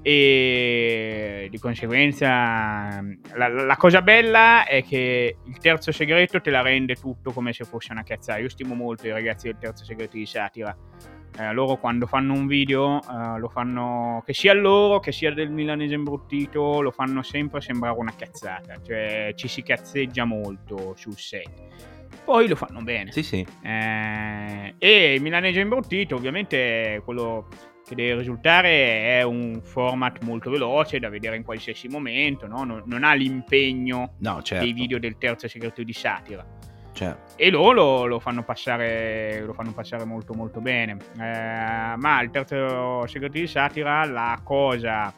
[0.06, 3.02] E di conseguenza
[3.36, 7.64] la, la, cosa bella è che il terzo segreto te la rende tutto come se
[7.64, 8.40] fosse una cazzata.
[8.40, 10.76] Io stimo molto i ragazzi del terzo segreto di satira
[11.38, 15.50] eh, loro quando fanno un video eh, lo fanno che sia loro che sia del
[15.50, 21.50] milanese imbruttito lo fanno sempre sembrare una cazzata cioè ci si cazzeggia molto sul set
[22.24, 27.48] poi lo fanno bene sì sì eh, e il milanese imbruttito ovviamente quello
[27.86, 32.64] che deve risultare è un format molto veloce da vedere in qualsiasi momento no?
[32.64, 34.64] non, non, ha l'impegno no, certo.
[34.64, 36.46] dei video del terzo segreto di satira
[37.04, 37.34] Certo.
[37.36, 40.98] E loro lo, lo, fanno passare, lo fanno passare molto molto bene.
[41.20, 45.14] Eh, ma il terzo segreto di satira, la cosa,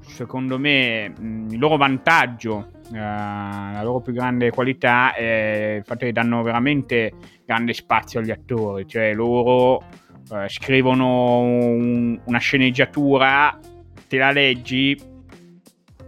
[0.00, 6.12] secondo me, il loro vantaggio, eh, la loro più grande qualità è il fatto che
[6.12, 7.12] danno veramente
[7.44, 8.86] grande spazio agli attori.
[8.86, 9.82] Cioè loro
[10.32, 13.58] eh, scrivono un, una sceneggiatura,
[14.08, 15.10] te la leggi,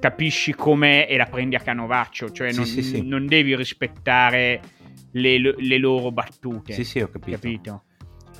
[0.04, 3.06] capisci com'è e la prendi a canovaccio, cioè sì, non, sì, sì.
[3.06, 4.60] non, devi rispettare
[5.14, 6.72] le, le loro battute.
[6.72, 7.38] Sì, sì, ho capito.
[7.38, 7.82] capito?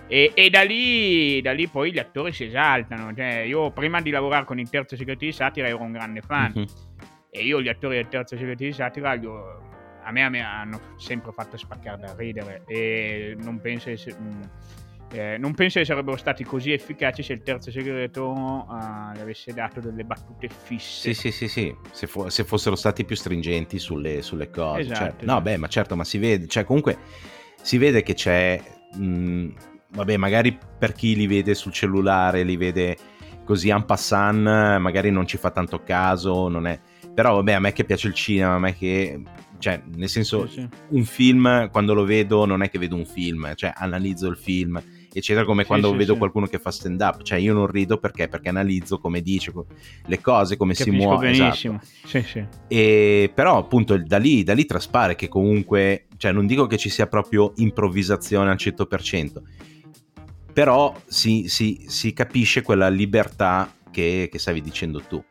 [0.07, 3.15] E, e da, lì, da, lì, poi gli attori si esaltano.
[3.15, 6.53] Cioè, io prima di lavorare con il terzo segreto di satira ero un grande fan.
[6.57, 6.67] Mm-hmm.
[7.31, 11.33] E io gli attori del terzo segreto di satira a me, a me hanno sempre
[11.33, 12.63] fatto spaccare da ridere.
[12.67, 13.97] E non penso che
[15.15, 19.53] eh, non penso che sarebbero stati così efficaci se il terzo segreto uh, gli avesse
[19.53, 21.15] dato delle battute fisse.
[21.15, 21.77] Sì, sì, sì, sì.
[21.93, 24.81] Se, fo- se fossero stati più stringenti sulle, sulle cose.
[24.81, 25.25] Esatto, cioè, esatto.
[25.25, 26.99] No, beh, ma certo, ma si vede, cioè comunque
[27.63, 28.61] si vede che c'è,
[28.97, 29.51] mh, mm,
[29.91, 32.97] vabbè, magari per chi li vede sul cellulare, li vede
[33.45, 36.81] così en passant, magari non ci fa tanto caso, non è...
[37.15, 39.23] Però vabbè, a me che piace il cinema, a me che
[39.59, 40.69] cioè nel senso sì, sì.
[40.89, 44.83] un film quando lo vedo non è che vedo un film, cioè analizzo il film
[45.19, 46.19] eccetera, come sì, quando sì, vedo sì.
[46.19, 49.53] qualcuno che fa stand up, cioè io non rido perché, perché analizzo come dice
[50.07, 51.31] le cose, come Capisco si muove.
[51.31, 51.81] Benissimo.
[52.11, 52.49] Esatto.
[52.69, 56.89] E, però appunto da lì, da lì traspare che comunque, cioè non dico che ci
[56.89, 59.43] sia proprio improvvisazione al 100%,
[60.53, 65.23] però si, si, si capisce quella libertà che, che stavi dicendo tu.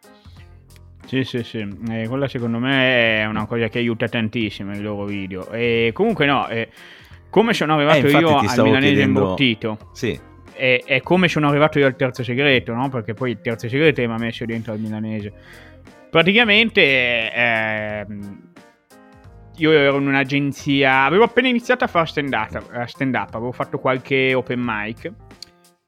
[1.05, 5.05] Sì, sì, sì, eh, quella secondo me è una cosa che aiuta tantissimo i loro
[5.05, 5.51] video.
[5.51, 6.69] E comunque no, eh,
[7.33, 9.19] come sono arrivato eh, io al milanese chiedendo...
[9.21, 9.77] imbottito.
[9.91, 10.19] Sì.
[10.53, 12.89] E, e, come sono arrivato io al terzo segreto, no?
[12.89, 15.33] Perché poi il terzo segreto mi ha messo dentro al milanese.
[16.11, 18.05] Praticamente eh,
[19.55, 23.79] io ero in un'agenzia, avevo appena iniziato a fare stand up, stand up, avevo fatto
[23.79, 25.11] qualche open mic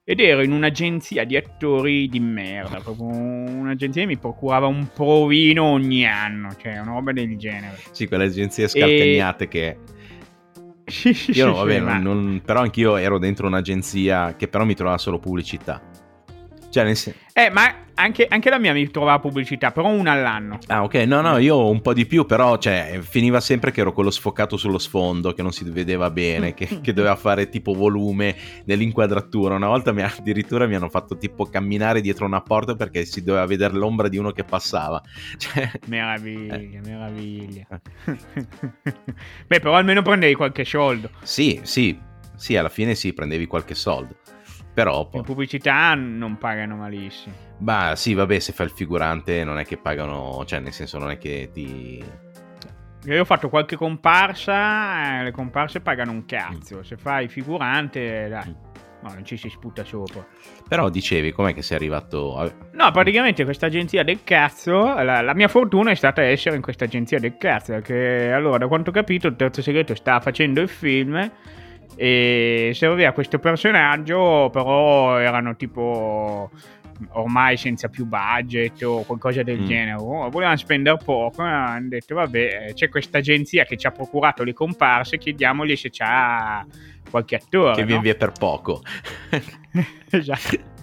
[0.04, 5.66] ed ero in un'agenzia di attori di merda, proprio un'agenzia che mi procurava un provino
[5.66, 7.78] ogni anno, cioè una roba del genere.
[7.92, 9.48] Sì, quelle agenzie scartegnate e...
[9.48, 9.78] che
[11.34, 15.20] io no, vabbè, non, non, però anch'io ero dentro un'agenzia che però mi trovava solo
[15.20, 15.82] pubblicità.
[16.76, 17.20] Cioè, nel senso...
[17.32, 20.60] Eh, ma anche, anche, la mia mi trovava pubblicità, però una all'anno.
[20.68, 20.96] Ah, ok.
[21.06, 24.58] No, no, io un po' di più, però, cioè, finiva sempre che ero quello sfocato
[24.58, 28.36] sullo sfondo, che non si vedeva bene, che, che doveva fare tipo volume
[28.66, 29.56] nell'inquadratura.
[29.56, 33.46] Una volta mi, addirittura mi hanno fatto tipo camminare dietro una porta perché si doveva
[33.46, 35.02] vedere l'ombra di uno che passava.
[35.38, 35.72] Cioè...
[35.88, 36.82] Meraviglia, eh.
[36.84, 37.68] meraviglia.
[39.48, 41.10] Beh, però almeno prendevi qualche soldo.
[41.24, 41.98] Sì, sì,
[42.36, 44.18] sì, alla fine sì, prendevi qualche soldo.
[44.76, 47.34] Però in pubblicità non pagano malissimo.
[47.58, 51.12] Bah, sì, vabbè, se fai il figurante non è che pagano, cioè nel senso non
[51.12, 52.04] è che ti
[53.14, 56.78] io ho fatto qualche comparsa, eh, le comparse pagano un cazzo.
[56.78, 56.82] Mm.
[56.82, 59.04] Se fai figurante, dai, mm.
[59.04, 60.26] no, non ci si sputa sopra.
[60.68, 62.38] Però dicevi, com'è che sei arrivato?
[62.38, 62.52] A...
[62.72, 66.86] No, praticamente questa agenzia del cazzo, la, la, mia fortuna è stata essere in questa
[66.86, 70.70] agenzia del cazzo, perché allora, da quanto ho capito, il terzo segreto sta facendo il
[70.70, 71.32] film
[71.96, 76.50] e serviva questo personaggio, però erano tipo
[77.12, 79.66] ormai senza più budget o qualcosa del mm.
[79.66, 79.98] genere.
[80.00, 84.54] Oh, volevano spendere poco, hanno detto vabbè, c'è questa agenzia che ci ha procurato le
[84.54, 86.66] comparse, chiediamogli se c'ha
[87.10, 87.76] qualche attore.
[87.76, 87.88] Che no?
[87.88, 88.82] viene via per poco.
[90.10, 90.74] esatto.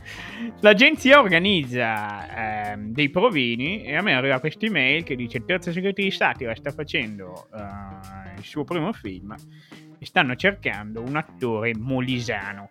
[0.61, 5.73] L'agenzia organizza eh, dei provini e a me arriva questa email che dice il terzo
[5.73, 9.35] segreto di satira sta facendo uh, il suo primo film
[10.05, 12.71] stanno cercando un attore molisano.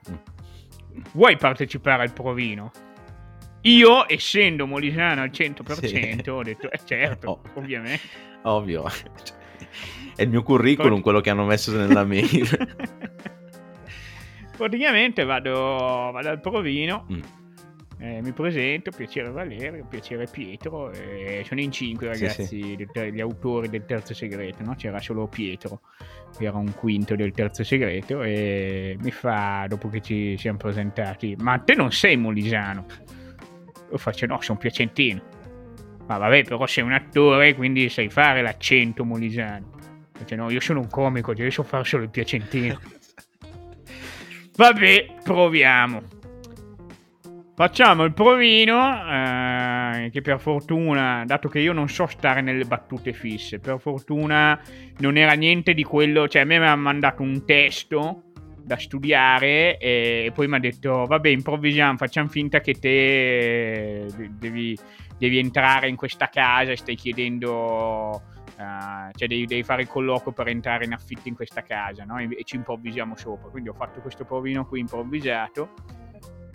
[1.13, 2.71] Vuoi partecipare al provino?
[3.61, 6.29] Io, essendo molisano al 100%, sì.
[6.29, 7.41] ho detto, eh certo, oh.
[7.59, 8.01] ovviamente.
[8.43, 8.85] Ovvio.
[10.15, 11.01] È il mio curriculum Poi...
[11.01, 12.47] quello che hanno messo nella mail.
[14.57, 15.51] Praticamente vado,
[16.11, 17.05] vado al provino.
[17.11, 17.21] Mm
[18.01, 23.11] eh, mi presento, piacere Valerio, piacere Pietro, eh, sono in cinque ragazzi, sì, sì.
[23.11, 24.73] Gli autori del terzo segreto, no?
[24.73, 25.81] c'era solo Pietro,
[26.39, 31.57] era un quinto del terzo segreto e mi fa, dopo che ci siamo presentati, ma
[31.59, 32.85] te non sei molisano?
[33.91, 35.21] Io faccio no, sono piacentino.
[36.07, 39.69] Ma vabbè, però sei un attore, quindi sai fare l'accento molisano.
[40.17, 42.79] Dice no, io sono un comico, io so fare solo il piacentino.
[44.55, 46.03] Vabbè, proviamo.
[47.61, 53.13] Facciamo il provino, eh, che per fortuna, dato che io non so stare nelle battute
[53.13, 54.59] fisse, per fortuna
[54.97, 58.23] non era niente di quello, cioè a me mi ha mandato un testo
[58.63, 64.07] da studiare e poi mi ha detto, vabbè, improvvisiamo, facciamo finta che te
[64.39, 64.75] devi,
[65.19, 68.23] devi entrare in questa casa e stai chiedendo...
[68.57, 72.19] Uh, cioè devi, devi, fare il colloquio per entrare in affitto in questa casa no?
[72.19, 75.73] e, e ci improvvisiamo sopra quindi ho fatto questo provino qui improvvisato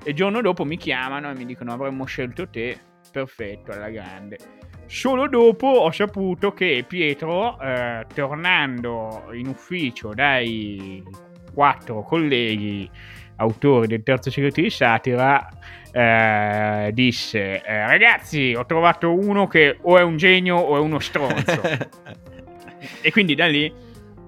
[0.06, 2.78] e il giorno dopo mi chiamano e mi dicono avremmo scelto te,
[3.10, 4.38] perfetto, alla grande.
[4.86, 11.02] Solo dopo ho saputo che Pietro, eh, tornando in ufficio dai
[11.52, 12.88] quattro colleghi
[13.38, 15.48] autori del terzo segreto di satira,
[15.90, 21.00] eh, disse eh, ragazzi ho trovato uno che o è un genio o è uno
[21.00, 21.60] stronzo.
[23.02, 23.74] e quindi da lì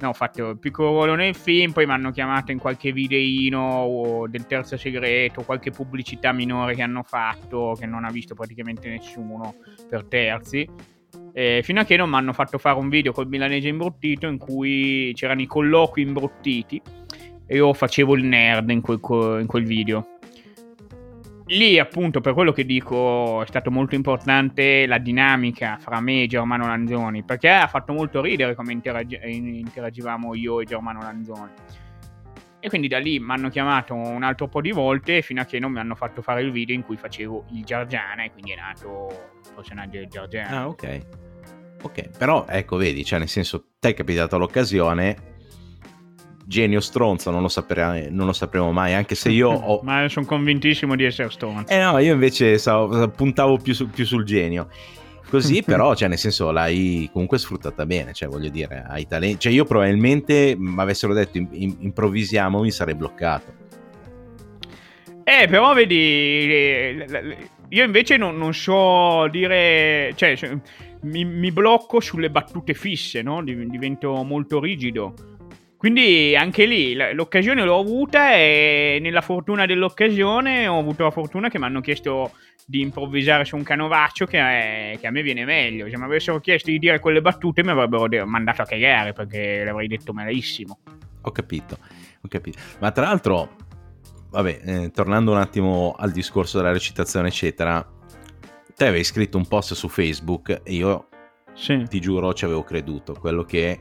[0.01, 4.27] No, ho fatto il piccolo ruolo nel film, poi mi hanno chiamato in qualche videino
[4.29, 9.57] del terzo segreto, qualche pubblicità minore che hanno fatto, che non ha visto praticamente nessuno
[9.89, 10.69] per terzi.
[11.33, 14.39] Eh, fino a che non mi hanno fatto fare un video col milanese imbruttito in
[14.39, 16.81] cui c'erano i colloqui imbruttiti
[17.47, 19.01] e io facevo il nerd in quel,
[19.41, 20.18] in quel video
[21.49, 26.27] lì appunto per quello che dico è stato molto importante la dinamica fra me e
[26.27, 31.53] Germano Lanzoni perché ha fatto molto ridere come interagi- interagivamo io e Germano Lanzoni.
[32.61, 35.61] E quindi da lì mi hanno chiamato un altro po' di volte fino a che
[35.61, 38.57] non mi hanno fatto fare il video in cui facevo il Giargiana e quindi è
[38.57, 40.59] nato il personaggio del Giargiana.
[40.59, 41.07] Ah ok.
[41.83, 45.38] Ok, però ecco, vedi, cioè nel senso, te è capitata l'occasione,
[46.49, 49.81] genio stronzo non lo, sapere, non lo sapremo mai, anche se io ho...
[49.83, 51.71] Ma sono convintissimo di essere stronzo.
[51.71, 54.69] Eh no, io invece so, puntavo più, su, più, sul genio.
[55.29, 59.41] Così però, cioè nel senso, l'hai comunque sfruttata bene, cioè voglio dire, hai talenti.
[59.41, 63.67] Cioè io probabilmente, mi avessero detto improvvisiamo, mi sarei bloccato.
[65.23, 67.05] Eh, però vedi,
[67.69, 70.13] io invece non, non so dire...
[70.15, 70.35] Cioè,
[71.03, 73.45] mi, mi, blocco sulle battute fisse, no?
[73.45, 75.28] Divento molto rigido.
[75.79, 81.61] Quindi anche lì l'occasione l'ho avuta e nella fortuna dell'occasione ho avuto la fortuna che
[81.61, 82.33] mi hanno chiesto
[82.67, 85.89] di improvvisare su un canovaccio che, è, che a me viene meglio.
[85.89, 89.87] Se mi avessero chiesto di dire quelle battute mi avrebbero mandato a cagare perché l'avrei
[89.87, 90.81] detto malissimo.
[91.23, 91.79] Ho capito,
[92.23, 92.59] ho capito.
[92.81, 93.55] Ma tra l'altro,
[94.31, 97.87] vabbè, eh, tornando un attimo al discorso della recitazione eccetera,
[98.75, 101.09] te avevi scritto un post su Facebook e io
[101.55, 101.85] sì.
[101.89, 103.79] ti giuro ci avevo creduto, quello che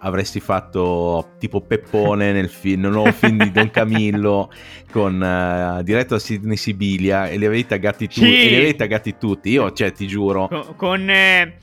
[0.00, 4.50] avresti fatto tipo Peppone nel, film, nel nuovo film di Don Camillo
[4.92, 8.48] con, uh, diretto da Sidney Sibilia e li avevi taggati, tu- sì.
[8.48, 10.48] li avevi taggati tutti, io cioè ti giuro.
[10.48, 10.74] Con...
[10.76, 11.58] con eh...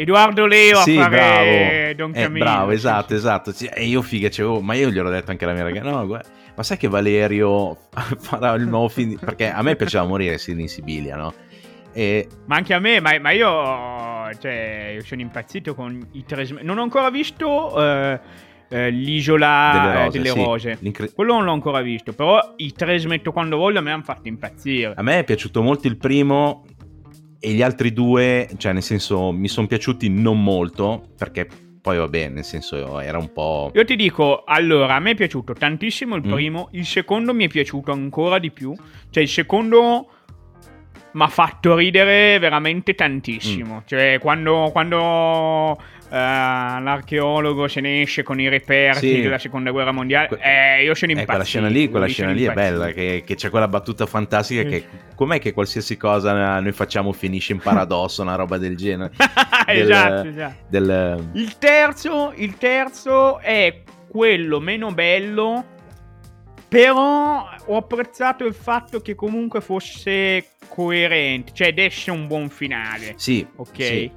[0.00, 1.94] Edoardo Leo sì, a fare bravo.
[1.96, 2.44] Don eh, Camillo.
[2.44, 3.52] bravo, esatto, esatto.
[3.74, 5.90] E io figa, c'avevo, ma io gliel'ho detto anche alla mia ragazza.
[5.90, 7.76] No, guarda, ma sai che Valerio
[8.20, 9.18] farà il nuovo film?
[9.18, 11.34] Perché a me piaceva morire Sidney Sibilia, no?
[11.92, 12.28] E...
[12.46, 13.48] Ma anche a me, ma, ma io,
[14.38, 16.46] cioè, io sono impazzito con i tre...
[16.62, 17.74] Non ho ancora visto...
[17.74, 18.18] Uh,
[18.70, 20.44] eh, l'isola delle rose, delle sì.
[20.44, 21.12] rose.
[21.14, 24.28] quello non l'ho ancora visto però i tre smetto quando voglio a me hanno fatto
[24.28, 26.66] impazzire a me è piaciuto molto il primo
[27.40, 31.48] e gli altri due cioè nel senso mi sono piaciuti non molto perché
[31.80, 35.54] poi vabbè nel senso era un po' io ti dico allora a me è piaciuto
[35.54, 36.30] tantissimo il mm.
[36.30, 38.74] primo il secondo mi è piaciuto ancora di più
[39.08, 40.08] cioè il secondo
[41.12, 43.76] mi ha fatto ridere veramente tantissimo.
[43.76, 43.86] Mm.
[43.86, 45.72] Cioè, quando, quando
[46.08, 49.20] uh, l'archeologo se ne esce con i reperti sì.
[49.20, 51.20] della seconda guerra mondiale, eh, io sono impazzito.
[51.20, 54.62] Eh, quella scena lì, quella scena lì è bella, che, che, c'è quella battuta fantastica
[54.62, 54.84] che
[55.14, 59.12] com'è che qualsiasi cosa noi facciamo finisce in paradosso, una roba del genere.
[59.66, 60.56] del, esatto, esatto.
[60.68, 61.30] Del...
[61.32, 65.76] Il, terzo, il terzo è quello meno bello
[66.68, 73.14] però ho apprezzato il fatto che comunque fosse coerente, cioè desse un buon finale.
[73.16, 73.46] Sì.
[73.56, 73.82] Ok.
[73.82, 74.10] Sì.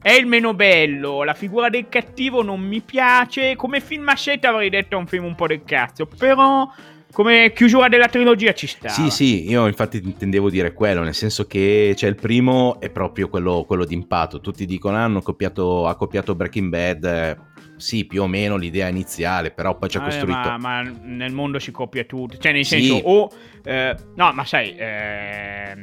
[0.00, 3.56] È il meno bello, la figura del cattivo non mi piace.
[3.56, 6.70] Come film a scelta avrei detto è un film un po' del cazzo, però
[7.12, 8.88] come chiusura della trilogia ci sta.
[8.88, 13.28] Sì, sì, io infatti intendevo dire quello, nel senso che cioè, il primo è proprio
[13.28, 14.40] quello, quello d'impatto.
[14.40, 17.38] Tutti dicono ah, hanno copiato, ha copiato Breaking Bad
[17.76, 20.38] sì, più o meno l'idea iniziale, però poi ci ha eh, costruito.
[20.38, 23.02] Ma, ma, nel mondo si copia tutto, cioè nel senso, sì.
[23.04, 23.30] o
[23.64, 25.74] eh, no, ma sai, eh,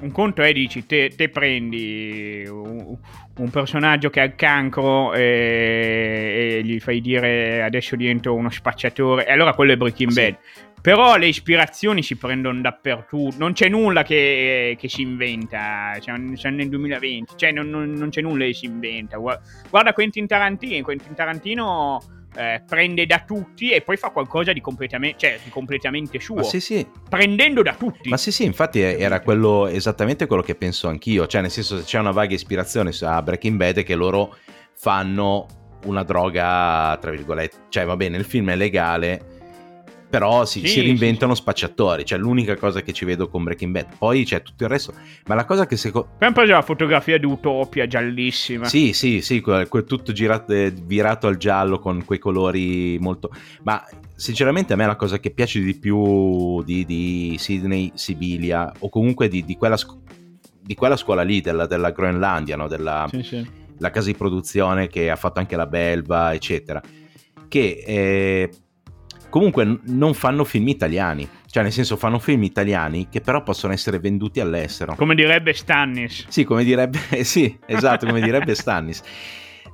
[0.00, 2.96] un conto è dici, te, te prendi un,
[3.36, 9.26] un, personaggio che ha il cancro e, e, gli fai dire adesso divento uno spacciatore,
[9.26, 10.20] e allora quello è Breaking sì.
[10.20, 10.36] Bad.
[10.82, 16.56] Però le ispirazioni si prendono dappertutto, non c'è nulla che, che si inventa, cioè, siamo
[16.56, 19.16] nel 2020, cioè non, non, non, c'è nulla che si inventa.
[19.16, 22.00] Guarda Quentin Tarantino, Quentin Tarantino
[22.34, 26.42] eh, prende da tutti e poi fa qualcosa di completamente, cioè, di completamente suo, Ma
[26.42, 26.84] sì, sì.
[27.08, 28.08] prendendo da tutti.
[28.08, 32.00] Ma sì, sì, infatti era quello, esattamente quello che penso anch'io, cioè nel senso c'è
[32.00, 34.36] una vaga ispirazione a Breaking Bad che loro
[34.74, 35.46] fanno
[35.84, 39.31] una droga, tra virgolette, cioè va bene, il film è legale
[40.12, 43.72] però si, sì, si reinventano sì, spacciatori, cioè l'unica cosa che ci vedo con Breaking
[43.72, 44.92] Bad, poi c'è tutto il resto,
[45.24, 46.10] ma la cosa che secondo...
[46.16, 48.66] Abbiamo preso la fotografia di Utopia giallissima.
[48.66, 53.30] Sì, sì, sì, quel, quel tutto girato, eh, virato al giallo con quei colori molto...
[53.62, 53.82] Ma
[54.14, 59.28] sinceramente a me la cosa che piace di più di, di Sydney Sibilia, o comunque
[59.28, 59.78] di, di, quella,
[60.60, 62.68] di quella, scuola lì, della, della Groenlandia, no?
[62.68, 63.48] della sì,
[63.78, 66.82] la casa di produzione che ha fatto anche la Belva, eccetera,
[67.48, 67.82] che...
[67.86, 68.50] Eh,
[69.32, 71.26] comunque non fanno film italiani.
[71.46, 74.94] Cioè, nel senso, fanno film italiani che però possono essere venduti all'estero.
[74.94, 76.26] Come direbbe Stannis.
[76.28, 79.02] Sì, come direbbe, sì, esatto, come direbbe Stannis.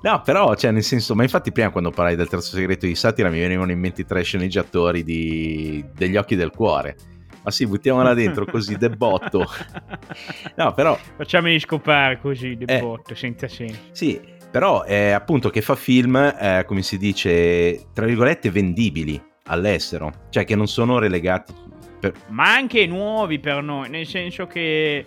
[0.00, 3.30] No, però, cioè, nel senso, ma infatti prima quando parlai del terzo segreto di satira
[3.30, 5.84] mi venivano in mente i tre sceneggiatori di...
[5.92, 6.94] degli occhi del cuore.
[7.42, 9.44] Ma sì, buttiamola dentro così, debotto.
[10.54, 10.96] No, però...
[11.16, 13.78] Facciamoli scopare così, debotto, eh, senza senso.
[13.90, 20.12] Sì, però è appunto che fa film, eh, come si dice, tra virgolette, vendibili all'estero,
[20.30, 21.53] cioè che non sono relegati.
[22.01, 22.14] Per...
[22.28, 25.05] Ma anche nuovi per noi, nel senso che...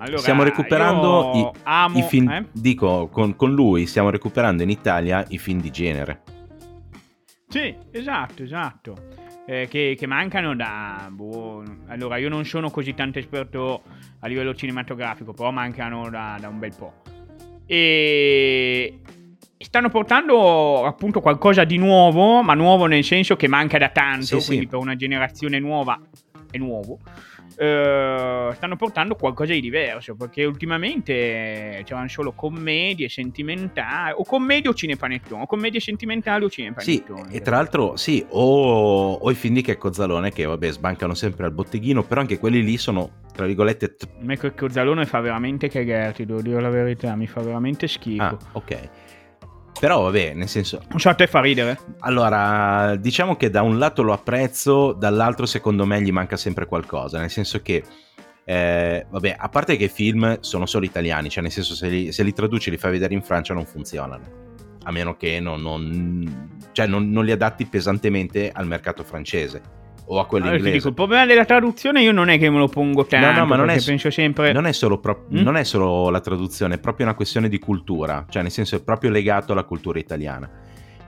[0.00, 2.46] Allora, stiamo recuperando i, amo, i, film, eh?
[2.52, 6.22] dico, con, con, lui stiamo recuperando in Italia i film di genere.
[7.48, 8.96] Sì, esatto, esatto.
[9.44, 11.08] Eh, che, che, mancano da...
[11.10, 13.82] Boh, allora, io non sono così tanto esperto
[14.20, 16.92] a livello cinematografico, però mancano da, da un bel po'.
[17.66, 19.00] e
[19.58, 24.46] stanno portando appunto qualcosa di nuovo, ma nuovo nel senso che manca da tanto, Sì,
[24.46, 24.70] quindi sì.
[24.70, 26.00] per una generazione nuova
[26.50, 26.98] è nuovo.
[27.60, 34.74] Eh, stanno portando qualcosa di diverso perché ultimamente c'erano solo commedie sentimentali o commedie o
[34.74, 39.54] cinepanettone o commedie sentimentali o Sì, cinepanettone e tra l'altro sì, o, o i film
[39.54, 43.44] di Checco Zalone che vabbè sbancano sempre al botteghino, però anche quelli lì sono, tra
[43.44, 48.22] virgolette, t- quel Cozzalone fa veramente cagarti devo dire la verità mi fa veramente schifo
[48.22, 48.88] ah, ok.
[49.80, 51.78] Però vabbè, nel senso, so a te fa ridere?
[52.00, 57.20] Allora, diciamo che da un lato lo apprezzo, dall'altro secondo me gli manca sempre qualcosa,
[57.20, 57.84] nel senso che,
[58.44, 62.10] eh, vabbè, a parte che i film sono solo italiani, cioè nel senso se li,
[62.12, 64.24] se li traduci e li fai vedere in Francia non funzionano,
[64.82, 69.62] a meno che non, non- cioè non- non li adatti pesantemente al mercato francese
[70.10, 70.76] o a quello Allora, inglese.
[70.78, 73.56] dico, il problema della traduzione io non è che me lo pongo tanto no, ma
[73.56, 75.42] non è penso sempre Non è, solo pro- Mm?
[75.42, 78.82] non è solo la traduzione, è proprio una questione di cultura, cioè nel senso è
[78.82, 80.48] proprio legato alla cultura italiana.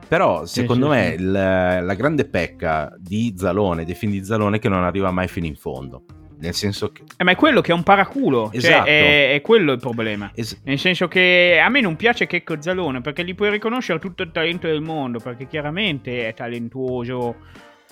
[0.09, 1.22] Però secondo sì, me sì.
[1.22, 5.28] il- la grande pecca di Zalone, dei film di Zalone, è che non arriva mai
[5.28, 6.05] fino in fondo.
[6.40, 7.03] Nel senso che...
[7.18, 8.51] Eh, ma è quello che è un paraculo.
[8.51, 8.86] Esatto.
[8.86, 10.30] Cioè, è, è quello il problema.
[10.34, 14.22] es- Nel senso che a me non piace Checco Zalone perché gli puoi riconoscere tutto
[14.22, 15.18] il talento del mondo.
[15.20, 17.36] Perché chiaramente è talentuoso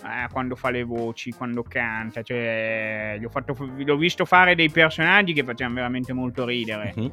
[0.05, 2.23] eh, quando fa le voci, quando canta.
[2.23, 6.93] Cioè, gli ho fatto- l'ho visto fare dei personaggi che facevano veramente molto ridere.
[6.97, 7.13] Mhm.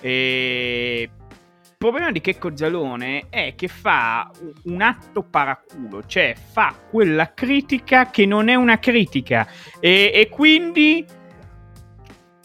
[0.00, 4.30] E il problema di Checco Zalone è che fa
[4.64, 9.48] un atto paraculo, cioè fa quella critica che non è una critica
[9.80, 11.04] e, e quindi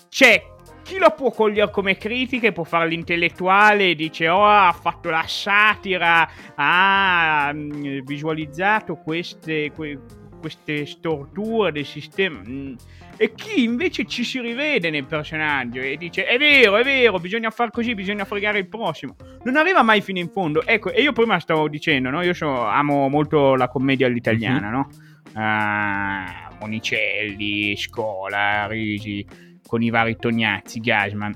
[0.09, 0.41] c'è
[0.88, 5.09] chi lo può cogliere come critica e può fare l'intellettuale e dice oh ha fatto
[5.09, 9.99] la satira, ha mm, visualizzato queste, que-
[10.39, 12.39] queste storture del sistema.
[12.47, 12.73] mm.
[13.17, 17.49] E chi invece ci si rivede nel personaggio e dice è vero, è vero, bisogna
[17.49, 19.15] far così, bisogna fregare il prossimo.
[19.43, 20.65] Non arriva mai fino in fondo.
[20.65, 22.21] Ecco, e io prima stavo dicendo, no?
[22.21, 24.88] Io so- amo molto la commedia all'italiana, no?
[25.33, 29.25] Ah, Monicelli, Scola, Risi,
[29.68, 31.36] con i vari Tognazzi, Gasman.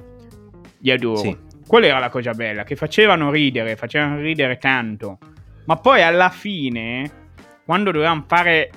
[0.80, 1.18] Li adoro.
[1.18, 1.38] Sì.
[1.68, 2.64] Qual era la cosa bella?
[2.64, 5.20] Che facevano ridere, facevano ridere tanto.
[5.66, 7.30] Ma poi alla fine,
[7.64, 8.72] quando dovevamo fare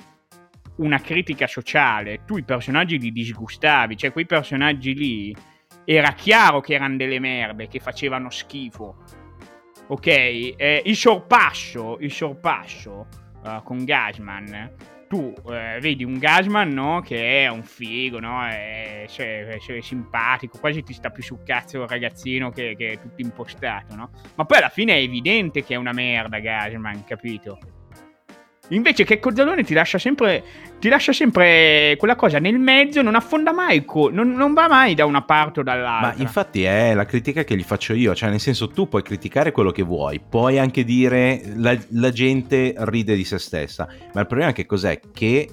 [0.77, 5.35] una critica sociale, tu i personaggi li disgustavi, cioè quei personaggi lì
[5.83, 8.97] era chiaro che erano delle merde, che facevano schifo.
[9.87, 13.07] Ok, eh, il sorpasso, il sorpasso
[13.45, 14.71] eh, con Gasman.
[15.07, 17.01] Tu eh, vedi un Gasman, no?
[17.01, 18.43] Che è un figo, no?
[18.43, 22.93] È, cioè, cioè, è simpatico, quasi ti sta più sul cazzo il ragazzino che, che
[22.93, 24.09] è tutto impostato, no?
[24.35, 27.59] Ma poi alla fine è evidente che è una merda Gasman, capito?
[28.69, 30.43] Invece che Cozzalone ti lascia sempre
[30.79, 35.05] ti lascia sempre quella cosa nel mezzo, non affonda mai, non, non va mai da
[35.05, 36.13] una parte o dall'altra.
[36.15, 39.51] Ma infatti è la critica che gli faccio io, cioè nel senso tu puoi criticare
[39.51, 44.27] quello che vuoi, puoi anche dire la, la gente ride di se stessa, ma il
[44.27, 44.99] problema che cos'è?
[45.11, 45.49] Che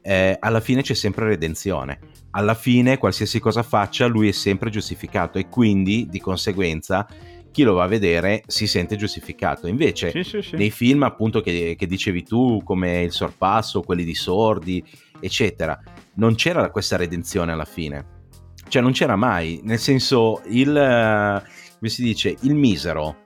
[0.00, 1.98] eh, alla fine c'è sempre redenzione,
[2.32, 7.06] alla fine qualsiasi cosa faccia lui è sempre giustificato e quindi di conseguenza
[7.52, 9.68] chi lo va a vedere si sente giustificato.
[9.68, 10.56] Invece Sì, sì, sì.
[10.56, 14.84] nei film appunto che, che dicevi tu come il sorpasso, quelli di sordi,
[15.20, 15.80] eccetera,
[16.14, 18.20] non c'era questa redenzione alla fine.
[18.68, 21.42] Cioè non c'era mai, nel senso il, eh,
[21.78, 23.18] come si dice, il misero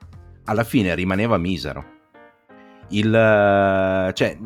[0.44, 1.94] alla fine rimaneva misero.
[2.88, 4.38] Il, eh, cioè,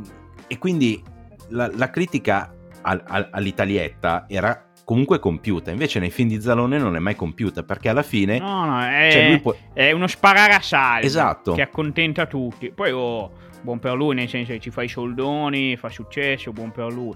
[0.46, 1.02] e quindi
[1.48, 6.96] la, la critica al- al- all'italietta era comunque compiuta, invece nei film di Zalone non
[6.96, 8.40] è mai compiuta perché alla fine...
[8.40, 11.52] No, no, è, Cioè può- è uno sparare a salve Esatto.
[11.52, 12.72] che accontenta tutti.
[12.72, 13.30] Poi, oh,
[13.62, 17.14] buon per lui, nel senso che ci fa i soldoni, fa successo, buon per lui.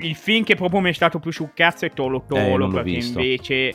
[0.00, 2.68] Il film che proprio mi è stato più sul cazzo è Tolo Eh, Tolo, l'ho
[2.68, 3.18] perché visto.
[3.18, 3.74] invece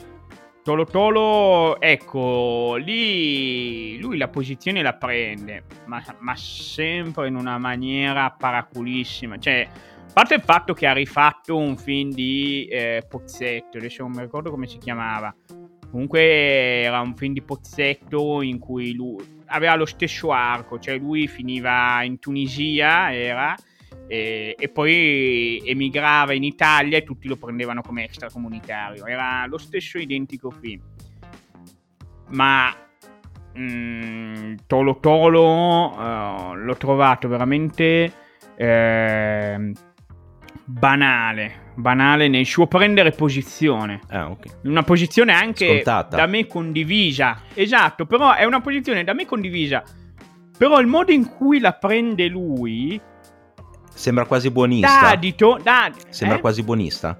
[0.62, 8.30] Tolo Tolo, ecco, lì lui la posizione la prende, ma, ma sempre in una maniera
[8.30, 9.36] paraculissima.
[9.36, 9.66] Cioè,
[10.12, 14.50] parte il fatto che ha rifatto un film di eh, Pozzetto, adesso non mi ricordo
[14.50, 15.34] come si chiamava.
[15.90, 21.28] Comunque era un film di Pozzetto in cui lui aveva lo stesso arco, cioè lui
[21.28, 23.54] finiva in Tunisia, era,
[24.06, 29.06] e, e poi emigrava in Italia e tutti lo prendevano come extracomunitario.
[29.06, 30.82] Era lo stesso identico film.
[32.28, 32.74] Ma
[33.58, 38.12] mm, Tolo Tolo eh, l'ho trovato veramente
[38.56, 39.72] eh,
[40.64, 44.00] banale, banale nel suo prendere posizione.
[44.08, 44.58] Ah, ok.
[44.64, 46.16] Una posizione anche Scontata.
[46.16, 47.42] da me condivisa.
[47.54, 49.82] Esatto, però è una posizione da me condivisa.
[50.56, 53.00] Però il modo in cui la prende lui
[53.92, 55.08] Sembra quasi buonista.
[55.08, 56.40] adito, dà, Sembra eh?
[56.40, 57.18] quasi buonista.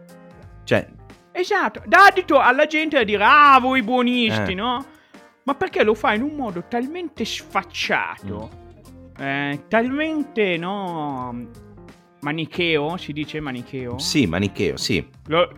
[0.64, 0.86] Cioè,
[1.32, 4.54] Esatto, dà adito alla gente a dire ah voi buonisti, Eh.
[4.54, 4.84] no?
[5.46, 8.50] ma perché lo fa in un modo talmente sfacciato,
[9.20, 9.22] mm.
[9.22, 11.46] eh, talmente no,
[12.26, 13.98] manicheo, si dice manicheo?
[13.98, 15.06] Sì, manicheo, sì.
[15.28, 15.48] Lo,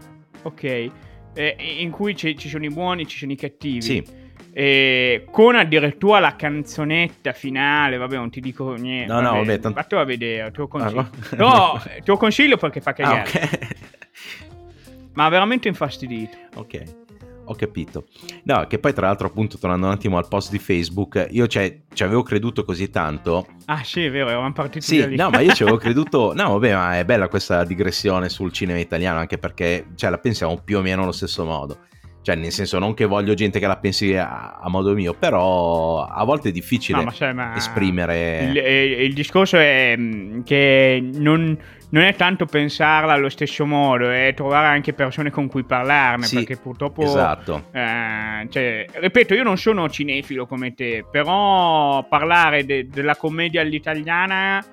[0.43, 0.63] ok,
[1.33, 3.81] eh, in cui ci sono i buoni, ci sono i cattivi.
[3.81, 4.05] Sì.
[4.53, 9.11] Eh, con addirittura la canzonetta finale, vabbè, non ti dico niente.
[9.11, 9.99] No, vabbè, no, vabbè, tanto...
[9.99, 11.01] a vedere, te lo consiglio.
[11.01, 11.47] Ah, no?
[11.47, 13.21] no, te lo consiglio perché fa cagare.
[13.21, 13.77] Ah, ok.
[15.15, 16.37] Ma veramente infastidito.
[16.57, 17.07] Ok
[17.49, 18.05] ho capito.
[18.45, 21.81] No, che poi tra l'altro appunto tornando un attimo al post di Facebook, io cioè,
[21.93, 23.47] ci avevo creduto così tanto.
[23.67, 26.75] Ah sì, è vero, eravamo partiti Sì, no, ma io ci avevo creduto, no vabbè,
[26.75, 30.83] ma è bella questa digressione sul cinema italiano, anche perché cioè, la pensiamo più o
[30.83, 31.87] meno allo stesso modo.
[32.29, 36.05] Cioè, nel senso, non che voglio gente che la pensi a, a modo mio, però
[36.05, 38.51] a volte è difficile no, ma sai, ma esprimere.
[38.53, 38.57] Il,
[39.05, 41.57] il, discorso è mm, che non,
[41.91, 46.27] non, è tanto pensarla allo stesso modo, è trovare anche persone con cui parlarne.
[46.27, 47.03] Sì, perché purtroppo.
[47.03, 47.65] Esatto.
[47.73, 54.65] Eh, cioè, ripeto, io non sono cinefilo come te, però parlare de, della commedia all'italiana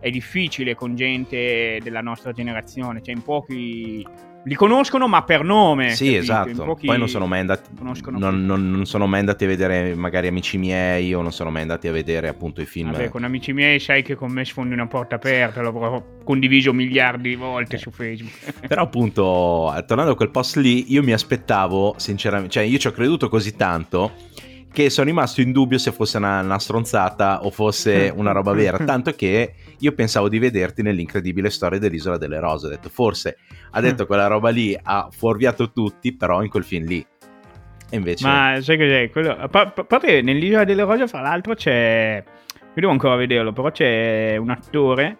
[0.00, 3.02] è difficile con gente della nostra generazione.
[3.02, 4.06] Cioè, in pochi
[4.44, 5.94] li conoscono ma per nome.
[5.94, 6.76] Sì, esatto.
[6.84, 7.70] Poi non sono mai andati
[8.10, 11.62] non, non, non, sono mai andati a vedere magari Amici miei o non sono mai
[11.62, 12.90] andati a vedere appunto i film.
[12.90, 17.30] Vabbè, con Amici miei sai che con me sfondi una porta aperta, l'avrò condiviso miliardi
[17.30, 17.78] di volte eh.
[17.78, 18.66] su Facebook.
[18.66, 22.92] Però appunto, tornando a quel post lì, io mi aspettavo sinceramente, cioè io ci ho
[22.92, 24.12] creduto così tanto
[24.72, 28.78] che sono rimasto in dubbio se fosse una, una, stronzata o fosse una roba vera,
[28.78, 33.36] tanto che io pensavo di vederti nell'incredibile storia dell'Isola delle Rose, ho detto forse
[33.72, 37.04] ha detto quella roba lì, ha fuorviato tutti, però in quel film lì.
[37.90, 38.26] E invece...
[38.26, 39.10] Ma sai cos'è?
[39.10, 39.48] Quello...
[39.48, 42.22] Proprio nell'Isola delle Rose, fra l'altro, c'è...
[42.24, 45.18] Io devo ancora vederlo, però c'è un attore,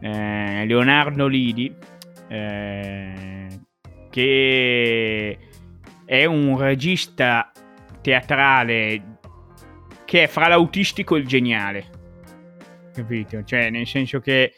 [0.00, 1.74] eh, Leonardo Lidi,
[2.28, 3.46] eh,
[4.10, 5.38] che
[6.04, 7.50] è un regista
[8.00, 9.16] teatrale
[10.04, 11.96] che è fra l'autistico e il geniale.
[12.98, 13.44] Capito?
[13.44, 14.54] Cioè, nel senso che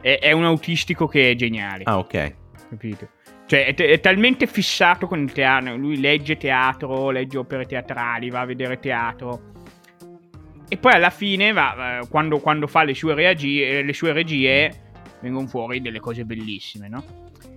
[0.00, 1.82] è, è un autistico che è geniale.
[1.86, 2.34] Ah, ok.
[2.68, 3.08] Capito?
[3.46, 5.76] Cioè, è, t- è, talmente fissato con il teatro.
[5.76, 9.48] Lui legge teatro, legge opere teatrali, va a vedere teatro.
[10.68, 15.48] E poi alla fine, va, quando, quando, fa le sue, reagi- le sue regie, vengono
[15.48, 17.04] fuori delle cose bellissime, no?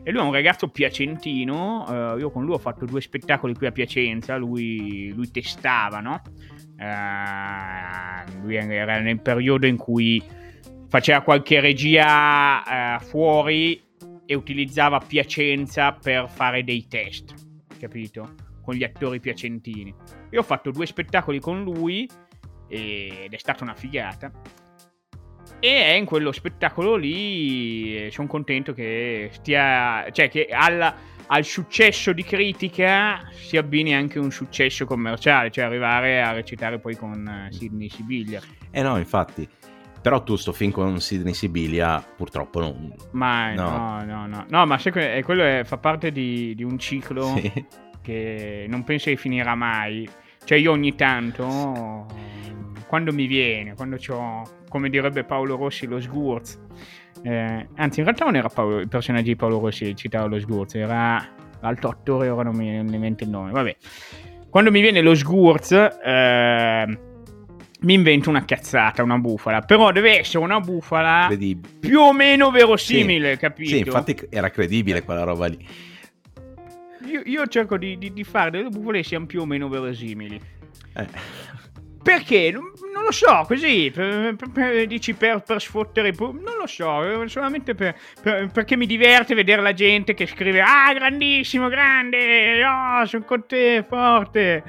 [0.02, 3.68] E lui è un ragazzo piacentino, uh, io con lui ho fatto due spettacoli qui
[3.68, 6.22] a Piacenza, lui, lui testava, no?
[6.78, 10.22] Uh, era nel periodo in cui
[10.88, 13.82] faceva qualche regia uh, fuori
[14.26, 17.34] e utilizzava Piacenza per fare dei test,
[17.80, 18.36] capito?
[18.62, 19.94] Con gli attori piacentini.
[20.32, 22.10] Io ho fatto due spettacoli con lui
[22.68, 24.32] ed è stata una figata.
[25.60, 30.94] E in quello spettacolo lì sono contento che stia, cioè che alla,
[31.34, 36.96] al successo di critica si abbini anche un successo commerciale, cioè arrivare a recitare poi
[36.96, 38.40] con eh, Sidney Sibilia.
[38.70, 39.48] Eh no, infatti.
[40.00, 42.94] Però tu sto film con Sidney Sibilia purtroppo non...
[43.12, 44.28] Ma no, no, no.
[44.28, 47.66] No, no ma sai, quello è, fa parte di, di un ciclo sì.
[48.04, 50.08] che non penso che finirà mai.
[50.44, 52.06] Cioè io ogni tanto,
[52.86, 56.60] quando mi viene, quando ho come direbbe Paolo Rossi, lo sgurz.
[57.24, 60.76] Eh, anzi, in realtà non era Paolo, il personaggio di Paolo Rossi citava lo sgurz,
[60.76, 61.26] era
[61.62, 63.52] l'altro attore, ora non mi viene il nome.
[63.52, 63.76] Vabbè,
[64.50, 66.98] quando mi viene lo sgurz, eh,
[67.80, 69.62] mi invento una cazzata, una bufala.
[69.62, 71.74] Però deve essere una bufala credibile.
[71.80, 73.40] più o meno verosimile, sì.
[73.40, 73.70] capito?
[73.70, 75.66] Sì, infatti era credibile quella roba lì.
[77.06, 80.40] Io, io cerco di, di, di, fare delle bufale che siano più o meno verosimili.
[80.96, 81.08] Eh.
[82.04, 82.52] Perché?
[82.52, 82.72] Non,
[83.04, 88.76] lo so, così, per, per, per, dici per, per sfottere, non lo so, solamente perché
[88.76, 94.64] mi diverte vedere la gente che scrive ah grandissimo, grande, oh, sono con te, forte.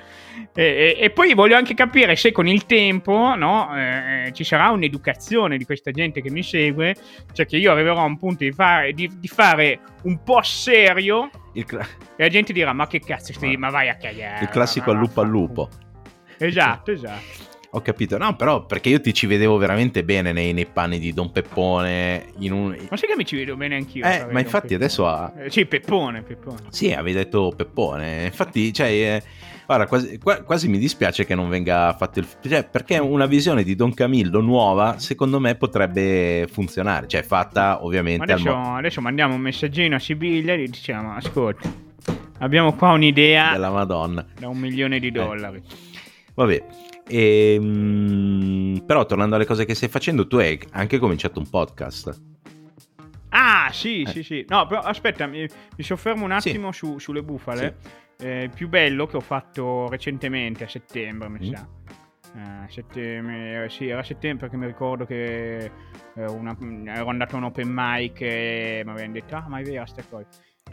[0.52, 4.70] E, e, e, poi voglio anche capire se con il tempo no, eh, ci sarà
[4.70, 6.94] un'educazione di questa gente che mi segue,
[7.32, 11.30] cioè che io arriverò a un punto di fare, di, di fare un po' serio
[11.64, 14.42] cla- e la gente dirà ma che cazzo stai, ma, ma vai a cagare.
[14.42, 15.68] Il classico al lupo al lupo.
[16.38, 17.52] Esatto, esatto.
[17.76, 21.12] Ho capito, no, però perché io ti ci vedevo veramente bene nei, nei panni di
[21.12, 22.26] Don Peppone.
[22.38, 22.68] Un...
[22.88, 24.04] Ma sai che mi ci vedo bene anch'io?
[24.04, 25.32] Eh, ma infatti adesso ha.
[25.36, 26.60] Eh, sì, Peppone, Peppone.
[26.68, 28.26] Sì, avevi detto Peppone.
[28.26, 28.86] Infatti, cioè.
[28.86, 29.22] Eh,
[29.66, 32.28] guarda, quasi, quasi, mi dispiace che non venga fatto il.
[32.46, 37.08] Cioè, perché una visione di Don Camillo nuova, secondo me, potrebbe funzionare.
[37.08, 38.22] Cioè, fatta ovviamente.
[38.22, 41.68] Adesso, mo- adesso mandiamo un messaggino a Sibiglia e gli diciamo: Ascolta,
[42.38, 43.50] abbiamo qua un'idea.
[43.50, 44.24] Della Madonna.
[44.38, 45.56] Da un milione di dollari.
[45.56, 45.83] Eh.
[46.34, 46.66] Vabbè,
[47.06, 52.22] e, ehm, però tornando alle cose che stai facendo, tu hai anche cominciato un podcast.
[53.30, 54.08] Ah, sì, eh.
[54.08, 54.44] sì, sì.
[54.48, 55.40] No, però aspetta, mi,
[55.76, 56.78] mi soffermo un attimo sì.
[56.78, 57.76] su, sulle bufale.
[58.16, 58.26] Sì.
[58.26, 61.52] eh, più bello che ho fatto recentemente a settembre, mi mm.
[61.52, 61.68] sa.
[62.34, 65.70] Uh, settembre, sì, era settembre perché mi ricordo che
[66.16, 66.56] eh, una,
[66.86, 70.02] ero andato a un open mic e mi avevano detto ah ma è vera sta
[70.02, 70.26] cosa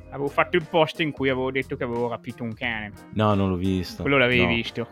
[0.09, 3.49] avevo fatto il post in cui avevo detto che avevo rapito un cane no non
[3.49, 4.47] l'ho visto quello l'avevi no.
[4.47, 4.87] visto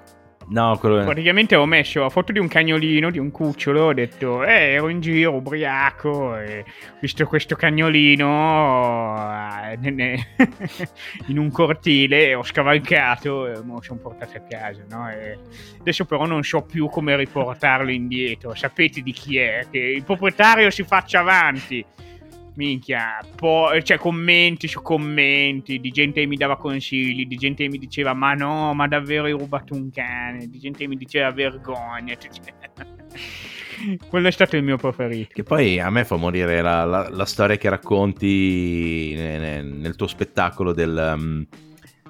[0.49, 1.03] No, quello è...
[1.03, 4.89] Praticamente ho messo la foto di un cagnolino, di un cucciolo, ho detto, eh, ero
[4.89, 6.65] in giro ubriaco e
[6.99, 9.15] visto questo cagnolino
[9.71, 9.77] eh,
[11.27, 15.07] in un cortile, ho scavalcato e me lo sono portato a casa, no?
[15.79, 20.71] adesso però non so più come riportarlo indietro, sapete di chi è, che il proprietario
[20.71, 21.85] si faccia avanti
[22.59, 27.69] minchia, po- cioè commenti su commenti, di gente che mi dava consigli, di gente che
[27.69, 31.31] mi diceva ma no, ma davvero hai rubato un cane, di gente che mi diceva
[31.31, 32.17] vergogna.
[34.09, 35.29] Quello è stato il mio preferito.
[35.33, 40.07] Che poi a me fa morire la, la, la storia che racconti nel, nel tuo
[40.07, 41.13] spettacolo del...
[41.15, 41.47] Um,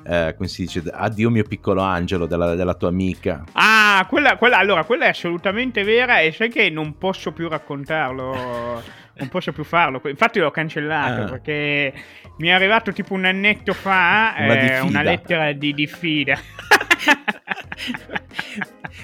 [0.03, 3.43] eh, come si dice, addio mio piccolo angelo della, della tua amica.
[3.53, 8.97] Ah, quella, quella, allora, quella è assolutamente vera e sai che non posso più raccontarlo
[9.19, 10.01] non posso più farlo.
[10.05, 11.25] Infatti l'ho cancellato ah.
[11.25, 11.93] perché
[12.37, 16.39] mi è arrivato tipo un annetto fa una, eh, una lettera di diffida.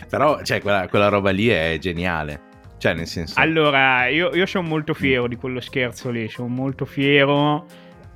[0.09, 2.53] Però, cioè, quella, quella, roba lì è geniale.
[2.77, 3.39] Cioè, nel senso...
[3.39, 7.65] Allora, io, io sono molto fiero di quello scherzo lì, sono molto fiero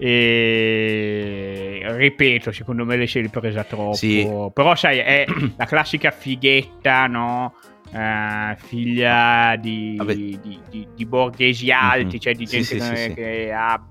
[0.02, 3.94] e ripeto, secondo me lei si è ripresa troppo.
[3.94, 4.26] Sì.
[4.54, 5.26] Però, sai, è
[5.58, 7.56] la classica fighetta, no?
[7.92, 10.40] Uh, figlia di, di,
[10.70, 12.18] di, di, borghesi alti, mm-hmm.
[12.18, 13.84] cioè di gente sì, che, sì, che ha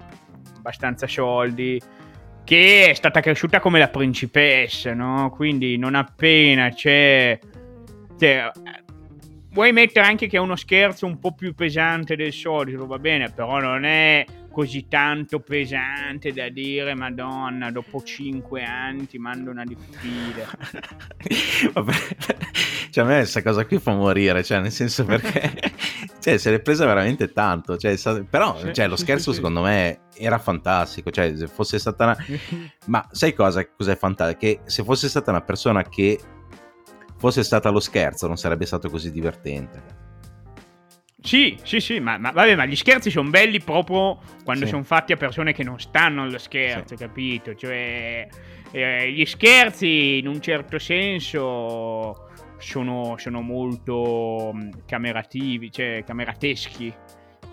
[0.57, 1.81] abbastanza soldi,
[2.45, 5.31] che è stata cresciuta come la principessa, no?
[5.35, 7.39] Quindi non appena c'è...
[8.19, 8.51] Cioè,
[9.51, 13.31] vuoi mettere anche che è uno scherzo un po' più pesante del solito, va bene,
[13.31, 14.25] però non è
[14.59, 20.51] così tanto pesante da dire Madonna, dopo cinque anni ti mando una diffida.
[21.75, 21.93] Vabbè,
[22.91, 25.73] cioè a me questa cosa qui fa morire, cioè nel senso perché
[26.19, 27.97] cioè, se l'è presa veramente tanto, cioè,
[28.29, 32.17] però sì, cioè, lo scherzo sì, secondo me era fantastico, cioè se fosse stata una...
[32.87, 34.41] Ma sai cosa, cos'è fantastico?
[34.41, 36.19] Che se fosse stata una persona che
[37.17, 40.07] fosse stata lo scherzo non sarebbe stato così divertente.
[41.21, 44.71] Sì, sì, sì, ma, ma, vabbè, ma gli scherzi sono belli proprio quando sì.
[44.71, 47.05] sono fatti a persone che non stanno allo scherzo, sì.
[47.05, 47.55] capito?
[47.55, 48.29] Cioè,
[48.71, 56.95] eh, gli scherzi in un certo senso sono, sono molto mm, camerativi, cioè camerateschi.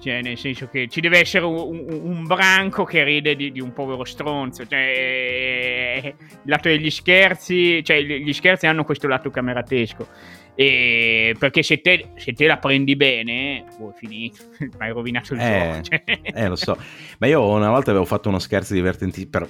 [0.05, 3.59] Cioè, nel senso che ci deve essere un, un, un branco che ride di, di,
[3.59, 4.63] un povero stronzo.
[4.67, 10.07] Cioè, il lato degli scherzi, cioè, gli scherzi hanno questo lato cameratesco.
[10.53, 14.43] E perché se te, se te, la prendi bene, oh, finito,
[14.77, 15.81] hai rovinato il eh, gioco.
[15.81, 16.03] Cioè.
[16.21, 16.77] Eh, lo so.
[17.17, 19.49] Ma io una volta avevo fatto uno scherzo divertente per...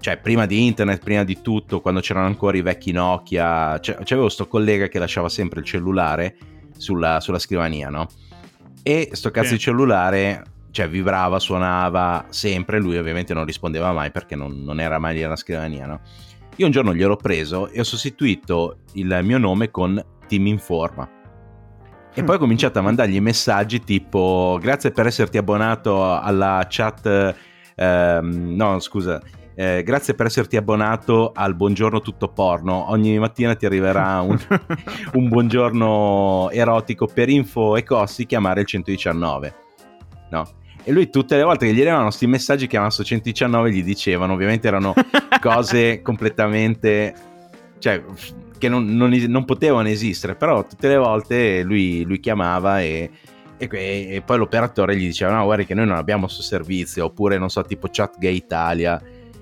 [0.00, 4.30] Cioè, prima di internet, prima di tutto, quando c'erano ancora i vecchi Nokia, cioè, c'avevo
[4.30, 6.34] sto collega che lasciava sempre il cellulare
[6.78, 8.08] sulla, sulla scrivania, no?
[8.82, 9.54] E sto cazzo sì.
[9.54, 14.98] di cellulare, cioè, vibrava, suonava sempre, lui ovviamente non rispondeva mai perché non, non era
[14.98, 16.00] mai lì alla scrivania, no?
[16.56, 21.08] Io un giorno gliel'ho preso e ho sostituito il mio nome con Team Informa.
[22.12, 27.34] E poi ho cominciato a mandargli messaggi tipo grazie per esserti abbonato alla chat,
[27.76, 29.22] ehm, no scusa,
[29.54, 32.90] eh, grazie per esserti abbonato al buongiorno tutto porno.
[32.90, 34.38] Ogni mattina ti arriverà un,
[35.14, 39.54] un buongiorno erotico per info e costi, chiamare il 119.
[40.30, 40.48] No,
[40.82, 44.32] e lui tutte le volte che gli arrivavano questi messaggi chiamava su 119 gli dicevano,
[44.32, 44.94] ovviamente erano
[45.40, 47.14] cose completamente...
[47.78, 48.02] cioè
[48.56, 53.10] che non, non, non, potevano esistere, però tutte le volte lui, lui chiamava e,
[53.56, 57.38] e, e, poi l'operatore gli diceva no guarda che noi non abbiamo questo servizio, oppure
[57.38, 59.00] non so tipo Chat Gay Italia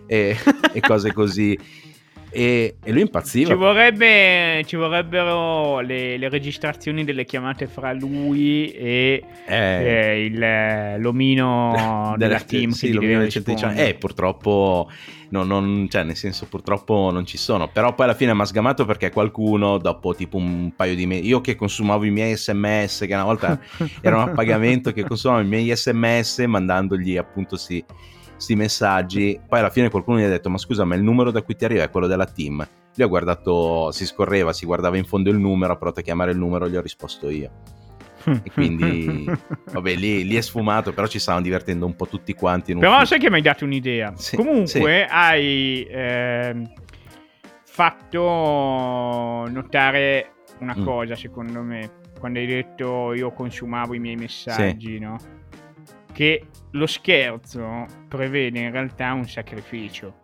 [0.08, 0.36] e,
[0.72, 1.86] e cose così.
[2.30, 3.50] E, e, lui impazziva.
[3.50, 9.54] Ci, vorrebbe, ci vorrebbero le, le, registrazioni delle chiamate fra lui e eh.
[9.54, 11.72] Eh, il, l'omino
[12.16, 12.70] della, della team.
[12.70, 13.88] Sì, l'omino del 119.
[13.88, 14.90] Eh, purtroppo,
[15.30, 17.68] no, non, cioè, nel senso, purtroppo non ci sono.
[17.68, 21.26] Però poi alla fine mi ha sgamato perché qualcuno, dopo tipo un paio di mesi,
[21.26, 23.58] io che consumavo i miei sms, che una volta
[24.02, 27.82] erano a pagamento, che consumavo i miei sms mandandogli appunto sì
[28.38, 29.38] questi messaggi.
[29.46, 31.64] Poi alla fine qualcuno gli ha detto: Ma scusa, ma il numero da cui ti
[31.64, 32.66] arriva è quello della team.
[32.94, 36.30] Lui ha guardato, si scorreva, si guardava in fondo il numero, ha provato a chiamare
[36.30, 37.50] il numero, gli ho risposto io.
[38.24, 39.24] e quindi,
[39.72, 42.74] vabbè, lì, lì, è sfumato, però ci stavano divertendo un po' tutti quanti.
[42.74, 43.06] però ufficio.
[43.06, 44.12] sai che mi hai dato un'idea.
[44.16, 45.06] Sì, Comunque sì.
[45.08, 46.70] hai eh,
[47.64, 48.20] fatto
[49.48, 50.84] notare una mm.
[50.84, 54.98] cosa, secondo me, quando hai detto io consumavo i miei messaggi, sì.
[54.98, 55.16] no?
[56.18, 60.20] che lo scherzo prevede in realtà un sacrificio.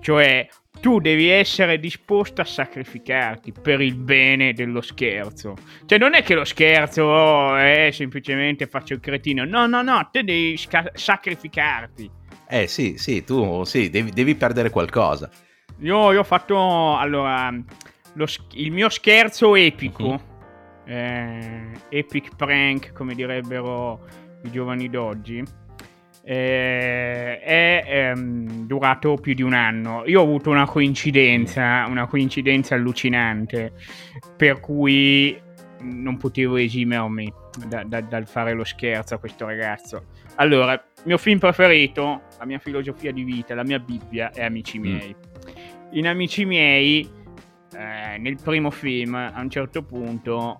[0.00, 0.46] Cioè,
[0.80, 5.54] tu devi essere disposto a sacrificarti per il bene dello scherzo.
[5.86, 9.44] Cioè, non è che lo scherzo oh, è semplicemente faccio il cretino.
[9.44, 12.10] No, no, no, te devi sca- sacrificarti.
[12.46, 15.30] Eh sì, sì, tu sì, devi, devi perdere qualcosa.
[15.78, 17.50] Io, io, ho fatto allora
[18.12, 20.20] lo, il mio scherzo epico, uh-huh.
[20.84, 24.06] eh, epic prank, come direbbero
[24.44, 25.42] i giovani d'oggi
[26.24, 30.04] eh, è ehm, durato più di un anno.
[30.06, 33.72] Io ho avuto una coincidenza, una coincidenza allucinante,
[34.36, 35.38] per cui
[35.80, 37.30] non potevo esimermi
[37.66, 40.06] da, da, dal fare lo scherzo a questo ragazzo.
[40.36, 44.78] Allora, il mio film preferito, la mia filosofia di vita, la mia Bibbia è Amici
[44.78, 44.82] mm.
[44.82, 45.16] miei.
[45.92, 47.08] In Amici miei,
[47.76, 50.58] eh, nel primo film, a un certo punto,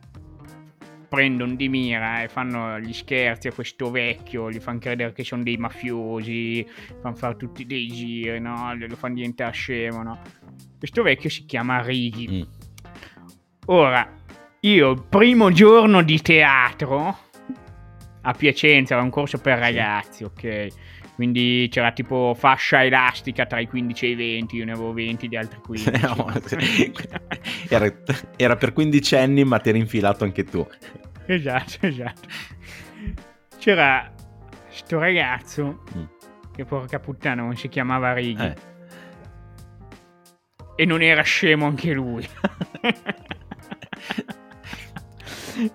[1.08, 5.42] prendono di mira e fanno gli scherzi a questo vecchio, gli fanno credere che sono
[5.42, 6.66] dei mafiosi,
[7.00, 8.74] fanno fare tutti dei giri, no?
[8.74, 10.02] lo fanno diventare scemo.
[10.02, 10.20] No?
[10.78, 12.28] Questo vecchio si chiama Righi.
[12.28, 12.42] Mm.
[13.66, 14.12] Ora,
[14.60, 17.18] io il primo giorno di teatro
[18.22, 20.66] a Piacenza, era un corso per ragazzi, ok?
[21.14, 25.28] Quindi c'era tipo fascia elastica tra i 15 e i 20, io ne avevo 20
[25.28, 25.90] di altri 15.
[27.68, 27.92] era,
[28.36, 30.66] era, per quindicenni, ma ti eri infilato anche tu.
[31.26, 32.28] Esatto, esatto.
[33.58, 34.12] C'era
[34.68, 36.04] sto ragazzo, mm.
[36.54, 38.42] che porca puttana non si chiamava Righi.
[38.42, 38.54] Eh.
[40.76, 42.26] E non era scemo anche lui.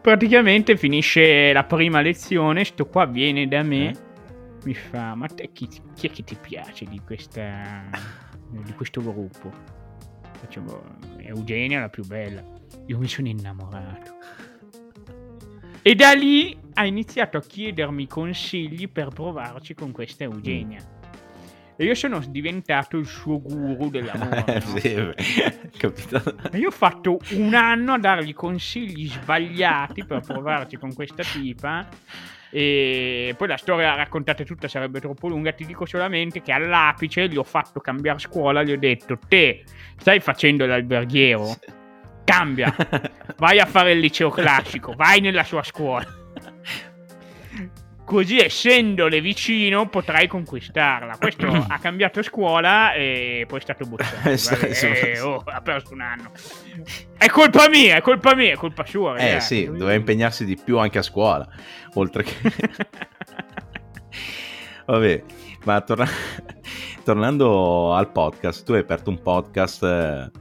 [0.01, 3.89] Praticamente finisce la prima lezione, sto qua viene da me.
[3.91, 4.07] Eh
[4.63, 7.83] mi fa, ma te chi, chi è che ti piace di, questa,
[8.49, 9.51] di questo gruppo?
[10.39, 12.43] Facciamo, Eugenia la più bella.
[12.87, 14.17] Io mi sono innamorato.
[15.81, 20.97] E da lì ha iniziato a chiedermi consigli per provarci con questa Eugenia.
[21.75, 24.43] E io sono diventato il suo guru dell'amore.
[24.65, 24.79] no?
[24.79, 24.95] sì,
[25.77, 26.21] capito.
[26.51, 31.87] E io ho fatto un anno a dargli consigli sbagliati per provarci con questa tipa
[32.51, 35.51] e poi la storia raccontata tutta sarebbe troppo lunga.
[35.51, 38.63] Ti dico solamente che all'apice gli ho fatto cambiare scuola.
[38.63, 39.63] Gli ho detto: Te
[39.97, 41.55] stai facendo l'alberghiero,
[42.23, 42.75] cambia,
[43.37, 46.05] vai a fare il liceo classico, vai nella sua scuola.
[48.09, 51.17] Così essendole vicino potrai conquistarla.
[51.19, 54.15] Questo ha cambiato scuola e poi è stato buttato.
[54.27, 56.31] eh, oh, ha perso un anno.
[57.15, 59.15] È colpa mia, è colpa mia, è colpa sua.
[59.15, 59.57] Eh ragazzi.
[59.57, 61.47] sì, doveva impegnarsi di più anche a scuola,
[61.93, 62.33] oltre che...
[64.87, 65.23] Vabbè,
[65.65, 66.07] ma torna...
[67.05, 70.31] tornando al podcast, tu hai aperto un podcast...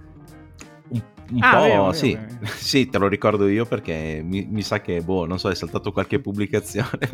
[1.31, 2.47] Eh un ah, po', vero, sì, vero.
[2.47, 5.93] sì, te lo ricordo io perché mi, mi, sa che, boh, non so, è saltato
[5.93, 7.11] qualche pubblicazione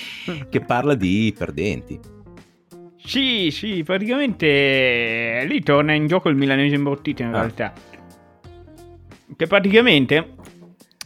[0.48, 2.00] che parla di perdenti.
[2.96, 7.38] Sì, sì, praticamente lì torna in gioco il milanese imbottito in ah.
[7.38, 7.72] realtà.
[9.36, 10.34] Che praticamente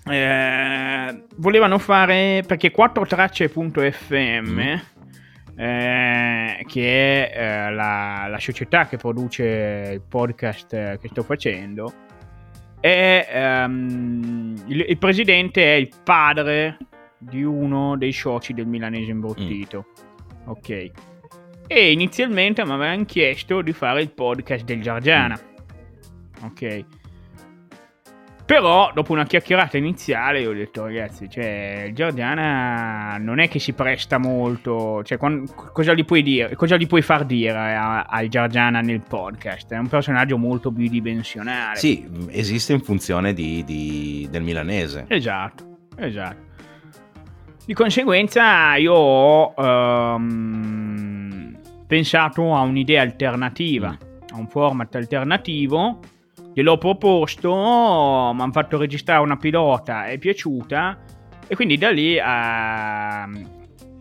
[0.07, 4.51] eh, volevano fare, perché 4tracce.fm...
[4.51, 4.93] Mm.
[5.57, 11.93] Eh, che è eh, la, la, società che produce il podcast che sto facendo,
[12.85, 16.77] è, um, il, il, presidente è il padre
[17.17, 19.87] di uno dei soci del milanese imbruttito.
[19.87, 20.49] Mm.
[20.49, 20.91] Ok.
[21.67, 25.35] E inizialmente mi avevano chiesto di fare il podcast del Giargiana.
[25.35, 26.45] Mm.
[26.45, 26.85] Ok.
[28.47, 33.73] Però, dopo una chiacchierata iniziale, ho detto, ragazzi, cioè, il Giorgiana non è che si
[33.73, 35.03] presta molto.
[35.03, 36.55] Cioè, quando, cosa gli puoi dire?
[36.55, 39.73] Cosa gli puoi far dire al Giorgiana nel podcast?
[39.73, 41.77] È un personaggio molto bidimensionale.
[41.77, 45.07] Sì, esiste in funzione di, di, del milanese.
[45.09, 46.43] Esatto, esatto.
[47.65, 54.35] Di conseguenza, io ho um, pensato a un'idea alternativa, mm.
[54.35, 56.01] a un format alternativo
[56.55, 60.99] gliel'ho proposto, mi hanno fatto registrare una pilota, è piaciuta
[61.47, 62.23] e quindi da lì uh,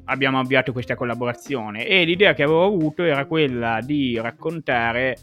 [0.05, 5.17] abbiamo avviato questa collaborazione e l'idea che avevo avuto era quella di raccontare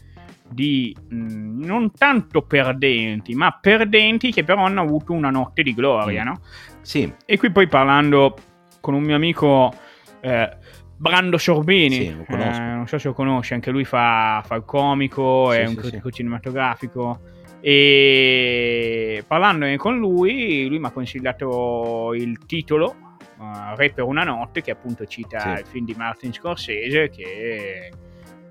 [0.49, 5.73] di mh, mm, non tanto perdenti, ma perdenti che però hanno avuto una notte di
[5.73, 6.25] gloria, mm.
[6.25, 6.41] no?
[6.81, 7.11] Sì.
[7.25, 8.35] E qui poi parlando
[8.81, 9.73] con un mio amico
[10.19, 10.57] eh,
[11.01, 15.49] Brando Sorbini, sì, eh, non so se lo conosci, anche lui fa, fa il comico,
[15.49, 16.17] sì, è un critico sì.
[16.17, 17.21] cinematografico.
[17.59, 22.95] E parlandone con lui, lui mi ha consigliato il titolo
[23.39, 27.91] uh, Re per una notte, che appunto cita il film di Martin Scorsese, che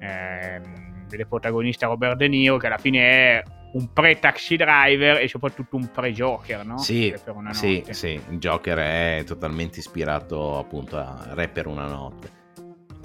[0.01, 0.61] eh,
[1.09, 3.43] vede protagonista Robert De Niro, che alla fine è
[3.75, 6.79] un pre-taxi driver e soprattutto un pre-Joker, no?
[6.79, 7.15] Sì,
[7.53, 12.39] sì, sì, il Joker è totalmente ispirato appunto a Re per una notte.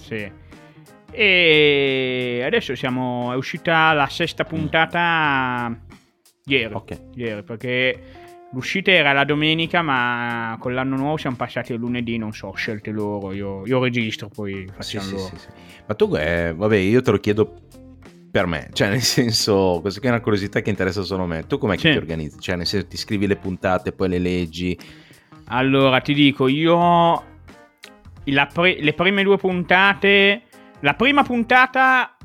[0.05, 0.31] Sì.
[1.11, 5.77] E adesso siamo, è uscita la sesta puntata
[6.45, 6.99] ieri, Ok.
[7.15, 7.99] ieri perché
[8.51, 12.91] l'uscita era la domenica, ma con l'anno nuovo siamo passati al lunedì, non so, scelte
[12.91, 15.25] loro, io, io registro, poi facciamo sì, loro.
[15.25, 15.47] sì, sì.
[15.87, 17.61] Ma tu, eh, vabbè, io te lo chiedo
[18.29, 21.47] per me, cioè nel senso, questa è una curiosità che interessa solo a me.
[21.47, 22.39] Tu com'è che ti organizzi?
[22.39, 24.77] Cioè nel senso ti scrivi le puntate, poi le leggi.
[25.45, 27.23] Allora, ti dico, io
[28.51, 30.43] pri- le prime due puntate,
[30.79, 32.17] la prima puntata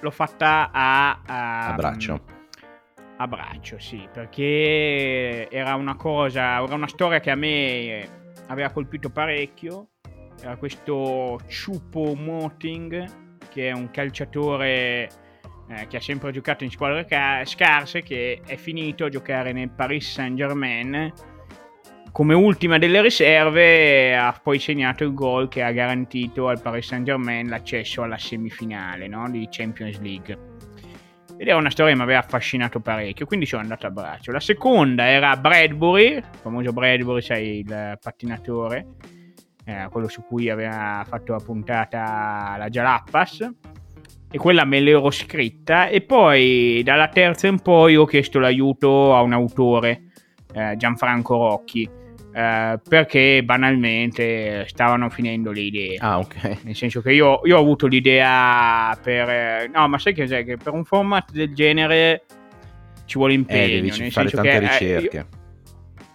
[0.00, 2.24] l'ho fatta a, a A braccio.
[3.16, 8.08] A braccio, sì, perché era una cosa, era una storia che a me
[8.46, 9.88] aveva colpito parecchio.
[10.40, 13.04] Era questo Chupo Moting,
[13.50, 15.10] che è un calciatore
[15.68, 19.68] eh, che ha sempre giocato in squadre ca- scarse, che è finito a giocare nel
[19.68, 21.12] Paris Saint Germain.
[22.12, 27.04] Come ultima delle riserve ha poi segnato il gol che ha garantito al Paris Saint
[27.04, 29.30] Germain l'accesso alla semifinale no?
[29.30, 30.38] di Champions League.
[31.38, 34.32] Ed era una storia che mi aveva affascinato parecchio, quindi sono andato a braccio.
[34.32, 38.86] La seconda era Bradbury, il famoso Bradbury, sai, il pattinatore,
[39.64, 43.50] eh, quello su cui aveva fatto la puntata la Jalappas.
[44.30, 45.88] E quella me l'ero scritta.
[45.88, 50.10] E poi dalla terza in poi ho chiesto l'aiuto a un autore,
[50.52, 51.88] eh, Gianfranco Rocchi,
[52.32, 55.96] eh, perché banalmente stavano finendo le idee.
[55.98, 56.58] Ah, ok.
[56.62, 59.28] Nel senso che io, io ho avuto l'idea per...
[59.28, 60.44] eh, No, ma sai che cos'è?
[60.44, 62.24] Che per un format del genere
[63.06, 63.64] ci vuole impegno.
[63.64, 65.16] Eh, devi nel fare tante che, eh, ricerche.
[65.16, 65.26] io-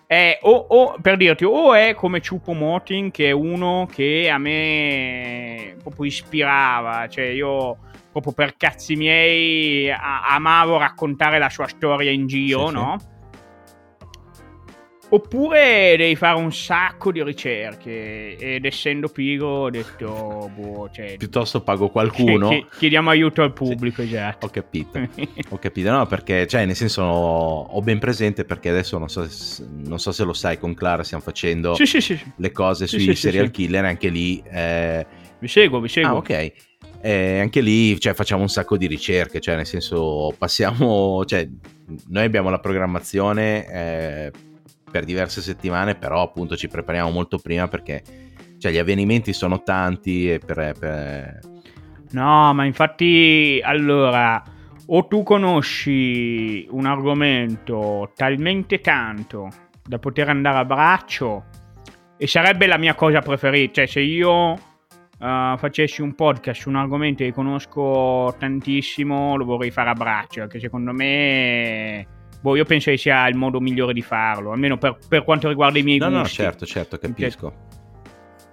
[0.07, 4.37] è o, o- per dirti, o è come Chupo Moting, che è uno che a
[4.37, 7.77] me proprio ispirava, cioè io
[8.11, 12.73] proprio per cazzi miei a- amavo raccontare la sua storia in giro, Sì, sì.
[15.07, 21.61] Oppure devi fare un sacco di ricerche ed essendo pigro ho detto, boh, cioè, Piuttosto
[21.61, 22.49] pago qualcuno.
[22.49, 24.47] chi- chiediamo aiuto al pubblico, esatto.
[24.47, 24.99] Ho capito.
[25.49, 29.65] Ho capito, no, perché, cioè, nel senso, ho ben presente perché adesso non so, se-
[29.69, 32.31] non so se lo sai, con Clara stiamo facendo Sì, sì, sì, sì.
[32.37, 33.51] le cose Sì, sui sì, sì, serial sì.
[33.51, 34.41] killer, anche lì.
[34.51, 35.05] eh,
[35.39, 36.11] Vi seguo, vi seguo.
[36.13, 36.51] Ah, ok.
[37.01, 41.47] Eh, anche lì cioè, facciamo un sacco di ricerche, cioè nel senso passiamo, cioè,
[42.07, 44.31] noi abbiamo la programmazione eh,
[44.95, 48.01] per diverse settimane, però appunto ci prepariamo molto prima perché
[48.57, 51.39] cioè, gli avvenimenti sono tanti e per, per-
[52.11, 54.41] No, ma infatti, allora,
[54.85, 59.49] o tu conosci un argomento talmente tanto
[59.85, 61.43] da poter andare a braccio,
[62.15, 66.77] e sarebbe la mia cosa preferita, cioè se io eh, facessi un podcast su un
[66.77, 72.14] argomento che conosco tantissimo, lo vorrei fare a braccio, perché secondo me...
[72.41, 75.79] Boh, io penso che sia il modo migliore di farlo, almeno per, per quanto riguarda
[75.79, 76.35] i miei No, no, gusti.
[76.35, 77.53] certo, certo, capisco.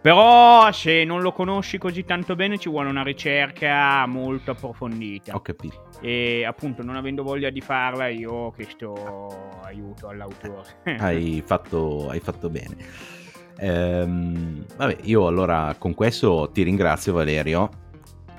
[0.00, 5.32] Però se non lo conosci così tanto bene ci vuole una ricerca molto approfondita.
[5.34, 5.90] Ho capito.
[6.00, 10.64] E appunto non avendo voglia di farla io ho chiesto aiuto all'autore.
[10.98, 12.76] Hai fatto, hai fatto bene.
[13.58, 17.70] Ehm, vabbè, io allora con questo ti ringrazio Valerio,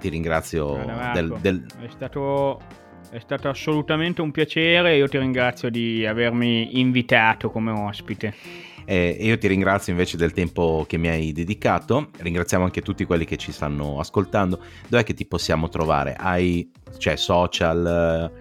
[0.01, 2.59] ti ringrazio Guarda, del, del- È, stato,
[3.13, 8.33] è stato assolutamente un piacere e io ti ringrazio di avermi invitato come ospite.
[8.85, 13.25] eh, io ti ringrazio invece del tempo che mi hai dedicato, ringraziamo anche tutti quelli
[13.25, 14.59] che ci stanno ascoltando.
[14.87, 16.15] Dov'è che ti possiamo trovare?
[16.17, 18.31] Hai cioè, social?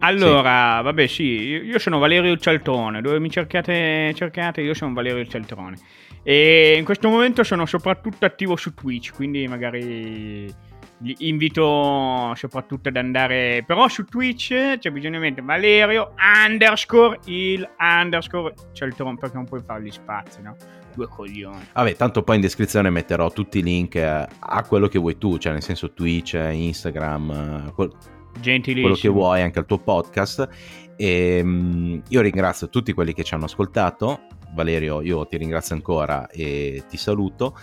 [0.00, 5.76] Allora, vabbè sì, io sono Valerio Cialtrone, dove mi cercate, cercate io sono Valerio Cialtrone.
[6.22, 10.54] E in questo momento sono soprattutto attivo su Twitch, quindi magari
[10.98, 13.62] vi invito soprattutto ad andare...
[13.66, 16.14] Però su Twitch c'è bisogno di Valerio
[16.46, 20.56] underscore il underscore Cialtrone, perché non puoi fare gli spazi, no?
[20.94, 21.68] Due coglioni.
[21.72, 25.38] Vabbè, tanto poi in descrizione metterò tutti i link eh, a quello che vuoi tu,
[25.38, 27.30] cioè nel senso Twitch, Instagram,
[27.68, 27.92] eh, quel-
[28.40, 30.48] quello che vuoi, anche al tuo podcast.
[30.96, 34.22] E, mm, io ringrazio tutti quelli che ci hanno ascoltato.
[34.54, 37.56] Valerio, io ti ringrazio ancora e ti saluto.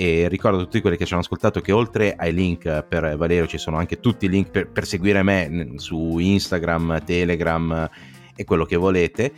[0.00, 3.46] E ricordo a tutti quelli che ci hanno ascoltato che oltre ai link per Valerio
[3.46, 7.86] ci sono anche tutti i link per, per seguire me su Instagram, Telegram
[8.34, 9.34] e quello che volete.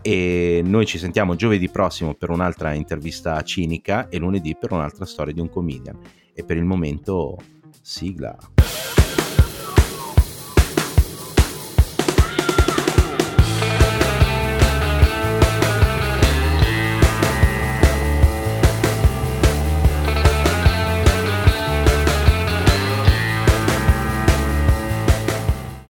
[0.00, 5.34] E noi ci sentiamo giovedì prossimo per un'altra intervista cinica e lunedì per un'altra storia
[5.34, 5.98] di un comedian.
[6.32, 7.36] E per il momento,
[7.82, 8.55] sigla.